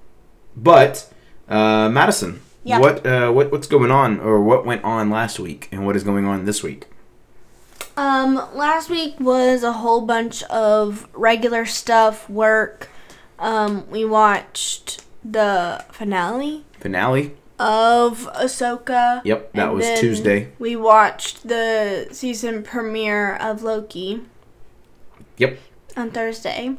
but, 0.57 1.11
uh, 1.49 1.89
Madison, 1.89 2.43
Yeah. 2.65 2.81
what, 2.81 3.07
uh, 3.07 3.31
what 3.31 3.51
what's 3.51 3.67
going 3.67 3.91
on 3.91 4.21
or 4.21 4.43
what 4.43 4.67
went 4.67 4.85
on 4.85 5.09
last 5.11 5.39
week 5.39 5.69
and 5.73 5.87
what 5.87 5.97
is 5.97 6.03
going 6.05 6.27
on 6.27 6.45
this 6.45 6.63
week? 6.63 6.87
Um, 7.97 8.43
last 8.55 8.91
week 8.91 9.19
was 9.21 9.63
a 9.63 9.73
whole 9.73 10.03
bunch 10.03 10.43
of 10.45 11.09
regular 11.15 11.65
stuff, 11.67 12.29
work. 12.29 12.89
Um, 13.39 13.89
we 13.91 14.05
watched 14.05 15.03
the 15.25 15.85
finale 15.93 16.65
Finale? 16.79 17.37
Of 17.61 18.27
Ahsoka. 18.33 19.21
Yep, 19.23 19.53
that 19.53 19.67
And 19.69 19.75
was 19.75 19.85
then 19.85 20.01
Tuesday. 20.01 20.53
We 20.59 20.77
watched 20.77 21.47
the 21.47 22.09
season 22.11 22.63
premiere 22.63 23.37
of 23.37 23.63
Loki. 23.63 24.23
Yep. 25.37 25.59
On 25.95 26.11
Thursday. 26.11 26.77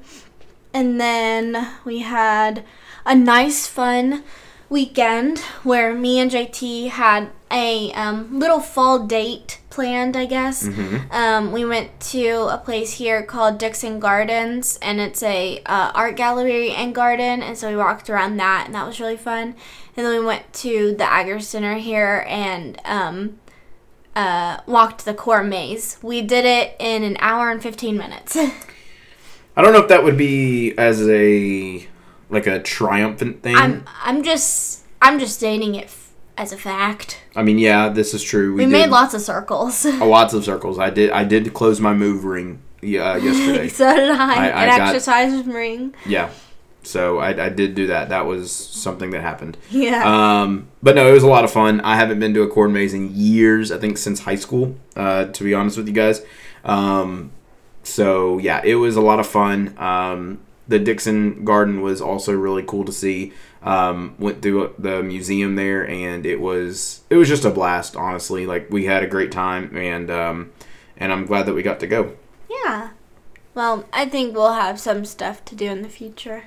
And 0.74 1.00
then 1.00 1.68
we 1.86 2.00
had 2.00 2.66
a 3.06 3.14
nice, 3.14 3.68
fun 3.68 4.24
weekend 4.70 5.40
where 5.64 5.94
me 5.94 6.20
and 6.20 6.32
JT 6.32 6.90
had 6.90 7.30
a 7.52 7.92
um, 7.94 8.40
little 8.40 8.60
fall 8.60 9.06
date 9.06 9.60
planned, 9.70 10.16
I 10.16 10.26
guess. 10.26 10.68
Mm-hmm. 10.68 11.12
Um, 11.12 11.52
we 11.52 11.66
went 11.66 12.00
to 12.12 12.48
a 12.52 12.58
place 12.58 12.94
here 12.94 13.24
called 13.24 13.58
Dixon 13.58 14.00
Gardens, 14.00 14.78
and 14.82 15.00
it's 15.00 15.24
a 15.24 15.62
uh, 15.66 15.92
art 15.94 16.16
gallery 16.16 16.72
and 16.72 16.94
garden. 16.94 17.42
And 17.42 17.58
so 17.58 17.70
we 17.70 17.76
walked 17.76 18.10
around 18.10 18.38
that, 18.38 18.64
and 18.66 18.76
that 18.76 18.86
was 18.86 19.00
really 19.00 19.18
fun. 19.18 19.56
And 19.96 20.06
then 20.06 20.20
we 20.20 20.26
went 20.26 20.52
to 20.54 20.96
the 20.96 21.04
Agricenter 21.04 21.80
here 21.80 22.26
and 22.28 22.80
um, 22.86 23.40
uh, 24.16 24.60
walked 24.66 25.06
the 25.06 25.14
core 25.14 25.44
maze. 25.44 25.98
We 26.02 26.22
did 26.22 26.46
it 26.46 26.76
in 26.80 27.04
an 27.04 27.18
hour 27.20 27.50
and 27.50 27.62
fifteen 27.62 27.98
minutes. 27.98 28.38
I 29.56 29.62
don't 29.62 29.74
know 29.74 29.82
if 29.82 29.90
that 29.90 30.04
would 30.04 30.18
be 30.18 30.78
as 30.78 31.08
a 31.10 31.88
like 32.30 32.48
a 32.48 32.60
triumphant 32.62 33.44
thing. 33.44 33.56
I'm 33.56 33.86
I'm 34.02 34.24
just 34.24 34.86
I'm 35.02 35.20
just 35.20 35.36
stating 35.36 35.76
it 35.76 35.90
as 36.42 36.52
a 36.52 36.58
fact. 36.58 37.22
I 37.36 37.44
mean, 37.44 37.60
yeah, 37.60 37.90
this 37.90 38.14
is 38.14 38.24
true. 38.24 38.56
We, 38.56 38.64
did- 38.66 38.72
made 38.72 38.90
lots 38.90 39.14
of 39.14 39.22
circles. 39.22 39.86
Oh, 40.02 40.08
lots 40.10 40.34
of 40.34 40.44
circles. 40.44 40.80
I 40.80 40.90
did. 40.90 41.12
I 41.12 41.24
did 41.24 41.54
close 41.54 41.80
my 41.80 41.94
move 41.94 42.26
ring. 42.26 42.62
Yeah, 42.82 43.16
yesterday. 43.28 43.68
so 43.70 43.96
did 43.96 44.10
I. 44.12 44.16
I- 44.48 44.50
I 44.50 44.64
An 44.66 44.78
got- 44.78 44.82
exercise 44.90 45.46
ring. 45.46 45.94
yeah, 46.06 46.32
so 46.84 47.20
I, 47.20 47.46
I 47.46 47.50
did 47.50 47.76
do 47.76 47.88
that. 47.88 48.10
That 48.10 48.26
was 48.26 48.52
something 48.52 49.12
that 49.12 49.22
happened. 49.22 49.56
Yeah. 49.70 50.02
Um, 50.42 50.68
but 50.82 50.96
no, 50.96 51.08
it 51.08 51.14
was 51.14 51.24
a 51.24 51.28
lot 51.28 51.44
of 51.44 51.52
fun. 51.52 51.80
I 51.82 51.96
haven't 51.96 52.20
been 52.20 52.34
to 52.34 52.42
a 52.42 52.48
corn 52.48 52.74
maze 52.74 52.94
in 52.96 53.14
years. 53.16 53.72
I 53.72 53.78
think 53.78 53.98
since 54.00 54.22
high 54.22 54.36
school. 54.36 54.76
Uh, 54.96 55.26
to 55.26 55.44
be 55.44 55.54
honest 55.54 55.78
with 55.78 55.88
you 55.88 55.94
guys, 55.94 56.22
Um, 56.66 57.32
so 57.84 58.38
yeah, 58.40 58.62
it 58.64 58.76
was 58.76 58.96
a 58.96 59.02
lot 59.02 59.20
of 59.20 59.28
fun. 59.28 59.76
Um, 59.78 60.40
the 60.68 60.80
Dixon 60.80 61.44
Garden 61.46 61.82
was 61.82 62.02
also 62.02 62.34
really 62.34 62.64
cool 62.64 62.86
to 62.86 62.92
see. 62.92 63.34
Um, 63.64 64.16
went 64.18 64.42
through 64.42 64.74
the 64.80 65.04
museum 65.04 65.56
there, 65.56 65.88
and 65.88 66.26
it 66.26 66.42
was 66.42 67.02
it 67.10 67.16
was 67.16 67.28
just 67.28 67.46
a 67.46 67.52
blast. 67.52 67.96
Honestly, 67.96 68.46
like 68.48 68.70
we 68.72 68.86
had 68.86 69.04
a 69.04 69.08
great 69.08 69.32
time, 69.32 69.76
and 69.78 70.10
um, 70.10 70.52
and 70.98 71.12
I'm 71.14 71.26
glad 71.26 71.46
that 71.46 71.54
we 71.54 71.62
got 71.62 71.80
to 71.82 71.88
go. 71.88 72.16
Yeah. 72.50 72.90
Well, 73.54 73.86
I 73.92 74.06
think 74.06 74.34
we'll 74.34 74.54
have 74.54 74.80
some 74.80 75.06
stuff 75.06 75.44
to 75.46 75.56
do 75.56 75.66
in 75.66 75.82
the 75.82 75.90
future. 75.90 76.46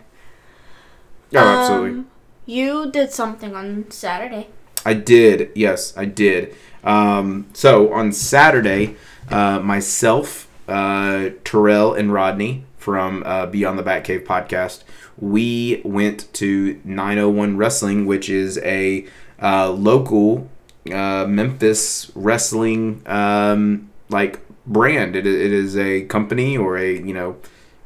Oh, 1.34 1.38
absolutely. 1.38 1.90
Um, 1.90 2.10
You 2.46 2.90
did 2.90 3.12
something 3.12 3.54
on 3.54 3.90
Saturday. 3.90 4.48
I 4.84 4.94
did. 4.94 5.50
Yes, 5.54 5.96
I 5.96 6.04
did. 6.04 6.54
Um, 6.82 7.46
so 7.54 7.92
on 7.92 8.12
Saturday, 8.12 8.96
uh, 9.30 9.58
myself, 9.60 10.48
uh, 10.68 11.30
Terrell, 11.44 11.94
and 11.94 12.12
Rodney 12.12 12.64
from 12.84 13.22
uh, 13.24 13.46
Beyond 13.46 13.78
the 13.78 13.82
Batcave 13.82 14.26
podcast, 14.26 14.82
we 15.16 15.80
went 15.86 16.30
to 16.34 16.78
901 16.84 17.56
Wrestling, 17.56 18.04
which 18.04 18.28
is 18.28 18.58
a 18.58 19.06
uh, 19.42 19.70
local 19.70 20.50
uh, 20.92 21.24
Memphis 21.26 22.12
wrestling 22.14 23.02
um, 23.06 23.90
like 24.10 24.40
brand. 24.66 25.16
It, 25.16 25.26
it 25.26 25.50
is 25.50 25.78
a 25.78 26.02
company 26.02 26.58
or 26.58 26.76
a 26.76 26.92
you 26.92 27.14
know. 27.14 27.36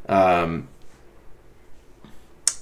Um, 0.09 0.67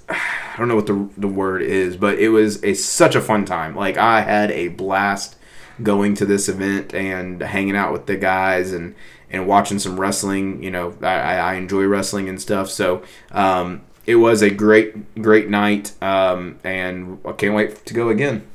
I 0.09 0.55
don't 0.59 0.69
know 0.69 0.77
what 0.77 0.87
the, 0.87 1.09
the 1.17 1.29
word 1.29 1.63
is, 1.63 1.97
but 1.97 2.19
it 2.19 2.29
was 2.29 2.63
a 2.63 2.75
such 2.75 3.15
a 3.15 3.21
fun 3.23 3.47
time. 3.47 3.75
Like 3.75 3.97
I 3.97 4.21
had 4.21 4.51
a 4.51 4.69
blast 4.69 5.37
going 5.83 6.15
to 6.15 6.27
this 6.27 6.49
event 6.49 6.95
and 6.95 7.41
hanging 7.41 7.77
out 7.77 7.93
with 7.93 8.07
the 8.07 8.17
guys 8.17 8.73
and 8.73 8.95
and 9.31 9.47
watching 9.47 9.79
some 9.79 9.99
wrestling. 9.99 10.63
You 10.63 10.71
know, 10.71 10.95
I, 11.03 11.37
I 11.37 11.55
enjoy 11.55 11.85
wrestling 11.87 12.29
and 12.29 12.41
stuff. 12.41 12.71
So 12.71 13.03
um, 13.33 13.83
it 14.07 14.17
was 14.17 14.43
a 14.43 14.51
great 14.51 15.21
great 15.21 15.49
night, 15.49 15.93
um, 16.03 16.59
and 16.65 17.19
I 17.25 17.33
can't 17.33 17.55
wait 17.55 17.85
to 17.87 17.95
go 17.95 18.09
again. 18.09 18.47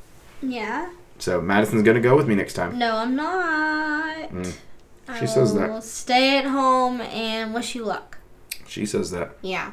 Yeah. 0.42 0.90
So 1.18 1.40
Madison's 1.40 1.82
gonna 1.82 2.00
go 2.00 2.16
with 2.16 2.26
me 2.26 2.34
next 2.34 2.54
time. 2.54 2.78
No, 2.78 2.96
I'm 2.96 3.14
not. 3.14 4.30
Mm. 4.30 4.56
I 5.08 5.20
She 5.20 5.26
says 5.26 5.54
that. 5.54 5.82
Stay 5.84 6.38
at 6.38 6.46
home 6.46 7.00
and 7.00 7.54
wish 7.54 7.74
you 7.74 7.84
luck. 7.84 8.18
She 8.66 8.86
says 8.86 9.10
that. 9.10 9.36
Yeah. 9.42 9.72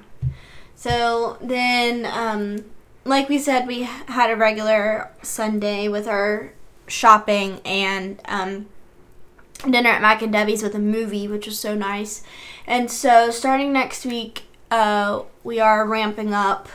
So 0.75 1.37
then, 1.41 2.05
um, 2.05 2.65
like 3.05 3.29
we 3.29 3.39
said, 3.39 3.67
we 3.67 3.83
had 3.83 4.29
a 4.29 4.35
regular 4.35 5.11
Sunday 5.21 5.87
with 5.87 6.07
our 6.07 6.53
shopping 6.87 7.61
and 7.65 8.19
um, 8.25 8.67
dinner 9.59 9.89
at 9.89 10.01
Mac 10.01 10.21
and 10.21 10.31
Debbie's 10.31 10.63
with 10.63 10.75
a 10.75 10.79
movie, 10.79 11.27
which 11.27 11.45
was 11.45 11.59
so 11.59 11.75
nice. 11.75 12.23
And 12.65 12.89
so, 12.89 13.29
starting 13.29 13.73
next 13.73 14.05
week, 14.05 14.43
uh, 14.71 15.23
we 15.43 15.59
are 15.59 15.85
ramping 15.85 16.33
up 16.33 16.69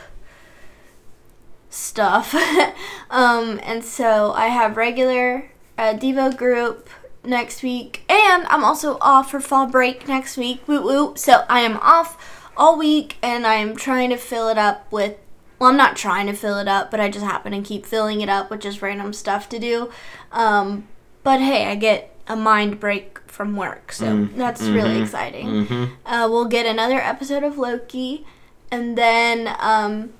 stuff. 1.69 2.33
um, 3.09 3.59
and 3.63 3.83
so, 3.83 4.33
I 4.33 4.47
have 4.47 4.77
regular 4.77 5.51
uh, 5.77 5.93
Devo 5.93 6.35
group 6.35 6.89
next 7.23 7.63
week, 7.63 8.03
and 8.09 8.45
I'm 8.47 8.63
also 8.63 8.97
off 9.01 9.31
for 9.31 9.39
fall 9.39 9.67
break 9.67 10.07
next 10.07 10.37
week. 10.37 10.67
Woo 10.67 10.81
woo. 10.81 11.13
So, 11.15 11.45
I 11.49 11.61
am 11.61 11.77
off 11.77 12.41
all 12.57 12.77
week 12.77 13.17
and 13.21 13.45
I'm 13.45 13.75
trying 13.75 14.09
to 14.09 14.17
fill 14.17 14.47
it 14.47 14.57
up 14.57 14.89
with 14.91 15.17
well, 15.57 15.69
I'm 15.69 15.77
not 15.77 15.95
trying 15.95 16.27
to 16.27 16.33
fill 16.33 16.57
it 16.57 16.67
up, 16.67 16.91
but 16.91 16.99
I 16.99 17.09
just 17.09 17.23
happen 17.23 17.53
to 17.53 17.61
keep 17.61 17.85
filling 17.85 18.19
it 18.19 18.27
up 18.27 18.49
with 18.49 18.59
just 18.59 18.81
random 18.81 19.13
stuff 19.13 19.47
to 19.49 19.59
do. 19.59 19.89
Um, 20.33 20.87
but 21.23 21.39
hey, 21.39 21.67
I 21.67 21.75
get 21.75 22.14
a 22.27 22.35
mind 22.35 22.79
break 22.79 23.19
from 23.27 23.55
work, 23.55 23.91
so 23.91 24.05
Mm, 24.05 24.35
that's 24.37 24.61
really 24.63 24.95
mhm, 24.99 25.03
exciting. 25.03 25.47
Mm-hmm. 25.47 25.85
Uh, 26.05 26.27
we'll 26.29 26.45
get 26.45 26.65
another 26.65 26.99
episode 26.99 27.43
of 27.43 27.57
Loki, 27.57 28.25
and 28.71 28.97
then 28.97 29.55
um, 29.59 30.13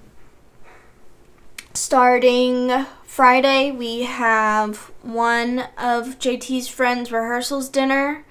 starting 1.74 2.86
Friday, 3.04 3.72
we 3.72 4.04
have 4.04 4.92
one 5.02 5.60
of 5.78 6.20
JT's 6.20 6.68
friends' 6.68 7.12
rehearsals 7.12 7.70
dinner. 7.70 8.26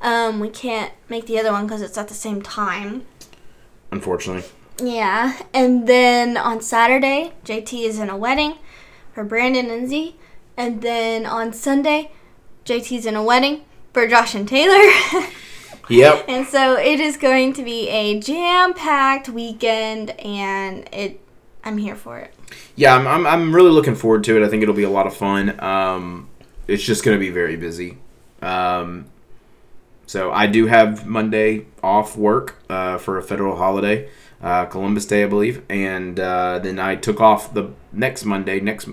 Um, 0.00 0.40
we 0.40 0.48
can't 0.48 0.92
make 1.08 1.26
the 1.26 1.38
other 1.38 1.52
one 1.52 1.66
because 1.66 1.80
it's 1.82 1.96
at 1.96 2.08
the 2.08 2.14
same 2.14 2.42
time. 2.42 3.06
Unfortunately. 3.90 4.44
Yeah, 4.82 5.38
and 5.54 5.86
then 5.86 6.36
on 6.36 6.60
Saturday, 6.60 7.32
JT 7.44 7.84
is 7.86 7.98
in 7.98 8.10
a 8.10 8.16
wedding 8.16 8.56
for 9.12 9.22
Brandon 9.22 9.70
and 9.70 9.88
Z, 9.88 10.16
and 10.56 10.82
then 10.82 11.24
on 11.26 11.52
Sunday, 11.52 12.10
JT's 12.64 13.06
in 13.06 13.14
a 13.14 13.22
wedding 13.22 13.62
for 13.92 14.06
Josh 14.06 14.34
and 14.34 14.48
Taylor. 14.48 14.90
Yep. 15.90 16.24
and 16.28 16.46
so 16.46 16.78
it 16.78 16.98
is 16.98 17.18
going 17.18 17.52
to 17.52 17.62
be 17.62 17.90
a 17.90 18.18
jam-packed 18.18 19.28
weekend, 19.28 20.12
and 20.18 20.88
it, 20.94 21.20
I'm 21.62 21.76
here 21.76 21.94
for 21.94 22.18
it. 22.18 22.32
Yeah, 22.74 22.96
I'm, 22.96 23.06
I'm, 23.06 23.26
I'm 23.26 23.54
really 23.54 23.70
looking 23.70 23.94
forward 23.94 24.24
to 24.24 24.36
it. 24.36 24.42
I 24.42 24.48
think 24.48 24.62
it'll 24.62 24.74
be 24.74 24.84
a 24.84 24.88
lot 24.88 25.06
of 25.06 25.14
fun. 25.14 25.60
Um, 25.60 26.30
it's 26.66 26.82
just 26.82 27.04
going 27.04 27.14
to 27.14 27.20
be 27.20 27.28
very 27.28 27.56
busy. 27.56 27.98
Um, 28.40 29.06
so 30.06 30.32
I 30.32 30.46
do 30.46 30.66
have 30.66 31.06
Monday 31.06 31.66
off 31.82 32.16
work 32.16 32.56
uh, 32.70 32.98
for 32.98 33.18
a 33.18 33.22
federal 33.22 33.56
holiday, 33.56 34.08
uh, 34.42 34.66
Columbus 34.66 35.06
Day, 35.06 35.24
I 35.24 35.26
believe, 35.26 35.62
and 35.68 36.18
uh, 36.18 36.60
then 36.60 36.78
I 36.78 36.96
took 36.96 37.20
off 37.20 37.52
the 37.52 37.72
next 37.92 38.24
Monday 38.24 38.60
next 38.60 38.88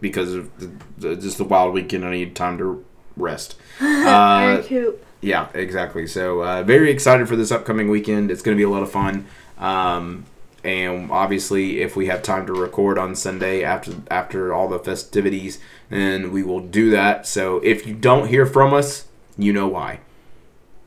because 0.00 0.34
of 0.34 0.58
the, 0.58 0.70
the, 0.98 1.16
just 1.16 1.38
the 1.38 1.44
wild 1.44 1.72
weekend. 1.72 2.04
I 2.04 2.10
need 2.12 2.34
time 2.34 2.58
to 2.58 2.84
rest. 3.16 3.56
Uh, 3.80 4.62
Coop. 4.62 5.04
yeah, 5.22 5.48
exactly. 5.54 6.06
So 6.06 6.42
uh, 6.42 6.62
very 6.62 6.90
excited 6.90 7.26
for 7.28 7.36
this 7.36 7.50
upcoming 7.50 7.88
weekend. 7.88 8.30
It's 8.30 8.42
going 8.42 8.54
to 8.56 8.58
be 8.58 8.64
a 8.64 8.68
lot 8.68 8.82
of 8.82 8.90
fun. 8.92 9.26
Um, 9.58 10.26
and 10.62 11.10
obviously, 11.10 11.80
if 11.82 11.96
we 11.96 12.06
have 12.06 12.22
time 12.22 12.46
to 12.46 12.52
record 12.52 12.98
on 12.98 13.14
Sunday 13.16 13.64
after 13.64 13.92
after 14.10 14.52
all 14.54 14.68
the 14.68 14.78
festivities, 14.78 15.58
then 15.88 16.32
we 16.32 16.42
will 16.42 16.60
do 16.60 16.90
that. 16.90 17.26
So 17.26 17.58
if 17.58 17.86
you 17.86 17.94
don't 17.94 18.28
hear 18.28 18.46
from 18.46 18.72
us, 18.74 19.06
you 19.36 19.52
know 19.52 19.68
why. 19.68 20.00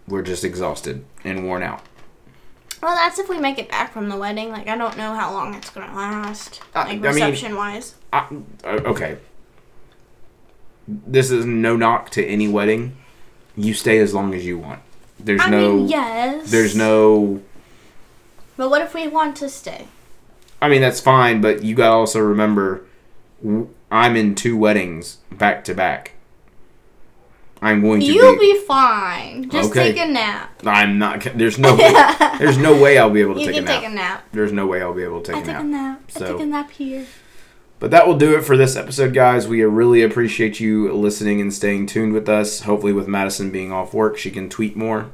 We're 0.08 0.22
just 0.24 0.44
exhausted 0.44 1.04
and 1.24 1.46
worn 1.46 1.62
out. 1.64 1.82
Well, 2.82 2.96
that's 2.96 3.20
if 3.20 3.28
we 3.28 3.40
make 3.40 3.58
it 3.60 3.70
back 3.70 3.92
from 3.92 4.08
the 4.10 4.16
wedding. 4.18 4.50
Like, 4.52 4.68
I 4.68 4.78
don't 4.78 4.96
know 4.98 5.14
how 5.16 5.34
long 5.34 5.54
it's 5.56 5.70
gonna 5.72 5.94
last, 5.96 6.62
Uh, 6.76 6.80
like 6.88 6.88
I 6.90 6.94
mean- 6.94 7.02
reception-wise. 7.04 7.96
I, 8.14 8.26
uh, 8.64 8.68
okay. 8.86 9.18
This 10.88 11.32
is 11.32 11.46
no 11.46 11.76
knock 11.76 12.10
to 12.12 12.26
any 12.26 12.48
wedding. 12.48 12.96
You 13.56 13.74
stay 13.74 14.00
as 14.00 14.14
long 14.14 14.34
as 14.34 14.46
you 14.46 14.58
want. 14.58 14.80
There's 15.20 15.42
I 15.42 15.50
no. 15.50 15.74
mean, 15.78 15.88
yes. 15.90 16.50
There's 16.52 16.76
no. 16.76 17.42
But 18.56 18.70
what 18.70 18.82
if 18.82 18.94
we 18.94 19.08
want 19.08 19.36
to 19.38 19.50
stay? 19.50 19.88
I 20.62 20.70
mean, 20.70 20.82
that's 20.82 21.00
fine, 21.02 21.42
but 21.42 21.64
you 21.64 21.76
gotta 21.76 21.94
also 21.94 22.20
remember, 22.20 22.86
I'm 23.92 24.16
in 24.16 24.34
two 24.36 24.58
weddings 24.58 25.18
back 25.32 25.64
to 25.66 25.74
back. 25.74 26.14
I'm 27.62 27.82
going 27.82 28.02
to 28.02 28.06
You'll 28.06 28.38
be 28.38 28.60
fine. 28.62 29.50
Just 29.50 29.72
Okay. 29.72 29.92
take 29.94 30.02
a 30.02 30.08
nap. 30.08 30.62
I'm 30.66 31.00
not. 31.00 31.28
There's 31.36 31.58
no. 31.58 31.76
there's 32.38 32.58
no 32.60 32.80
way 32.80 33.00
I'll 33.00 33.10
be 33.10 33.22
able 33.22 33.34
to 33.34 33.40
You 33.42 33.48
take 33.48 33.56
a 33.56 33.58
can 33.60 33.66
nap. 33.66 33.82
take 33.82 33.90
a 33.90 33.94
nap. 33.94 34.24
There's 34.32 34.52
no 34.52 34.68
way 34.68 34.82
I'll 34.82 34.94
be 34.94 35.04
able 35.04 35.22
to 35.22 35.32
I 35.32 35.36
take 35.42 35.44
a 35.46 35.48
took 35.54 35.62
a 35.62 35.64
nap. 35.64 35.66
nap. 35.66 36.02
I 36.16 36.20
So- 36.20 36.28
took 36.34 36.42
a 36.42 36.46
nap 36.46 36.72
here. 36.72 37.06
But 37.80 37.92
that 37.92 38.08
will 38.08 38.18
do 38.18 38.36
it 38.36 38.44
for 38.44 38.58
this 38.58 38.76
episode, 38.76 39.14
guys. 39.14 39.48
We 39.48 39.64
really 39.64 40.02
appreciate 40.02 40.60
you 40.60 40.92
listening 40.94 41.40
and 41.42 41.54
staying 41.54 41.86
tuned 41.88 42.14
with 42.14 42.28
us. 42.28 42.62
Hopefully, 42.62 42.94
with 42.94 43.08
Madison 43.08 43.52
being 43.52 43.72
off 43.72 43.94
work, 43.94 44.18
she 44.18 44.32
can 44.32 44.50
tweet 44.50 44.76
more. 44.76 45.12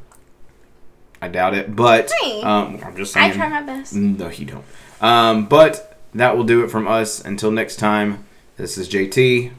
I 1.22 1.28
doubt 1.28 1.54
it, 1.56 1.76
but 1.76 2.12
Hey. 2.22 2.42
um, 2.42 2.80
I'm 2.84 2.96
just 2.96 3.14
saying. 3.14 3.32
I 3.32 3.36
try 3.36 3.50
my 3.50 3.62
best. 3.62 3.94
No, 3.96 4.30
you 4.30 4.46
don't. 4.46 4.66
Um, 5.02 5.46
but 5.46 5.98
that 6.14 6.36
will 6.38 6.44
do 6.46 6.64
it 6.64 6.70
from 6.72 6.88
us. 6.88 7.24
Until 7.24 7.52
next 7.52 7.78
time, 7.78 8.26
this 8.58 8.78
is 8.78 8.88
JT, 8.90 9.52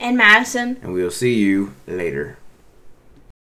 And 0.00 0.16
Madison. 0.16 0.78
and 0.82 0.92
we 0.92 1.02
will 1.02 1.10
see 1.10 1.34
you 1.34 1.74
later. 1.86 2.38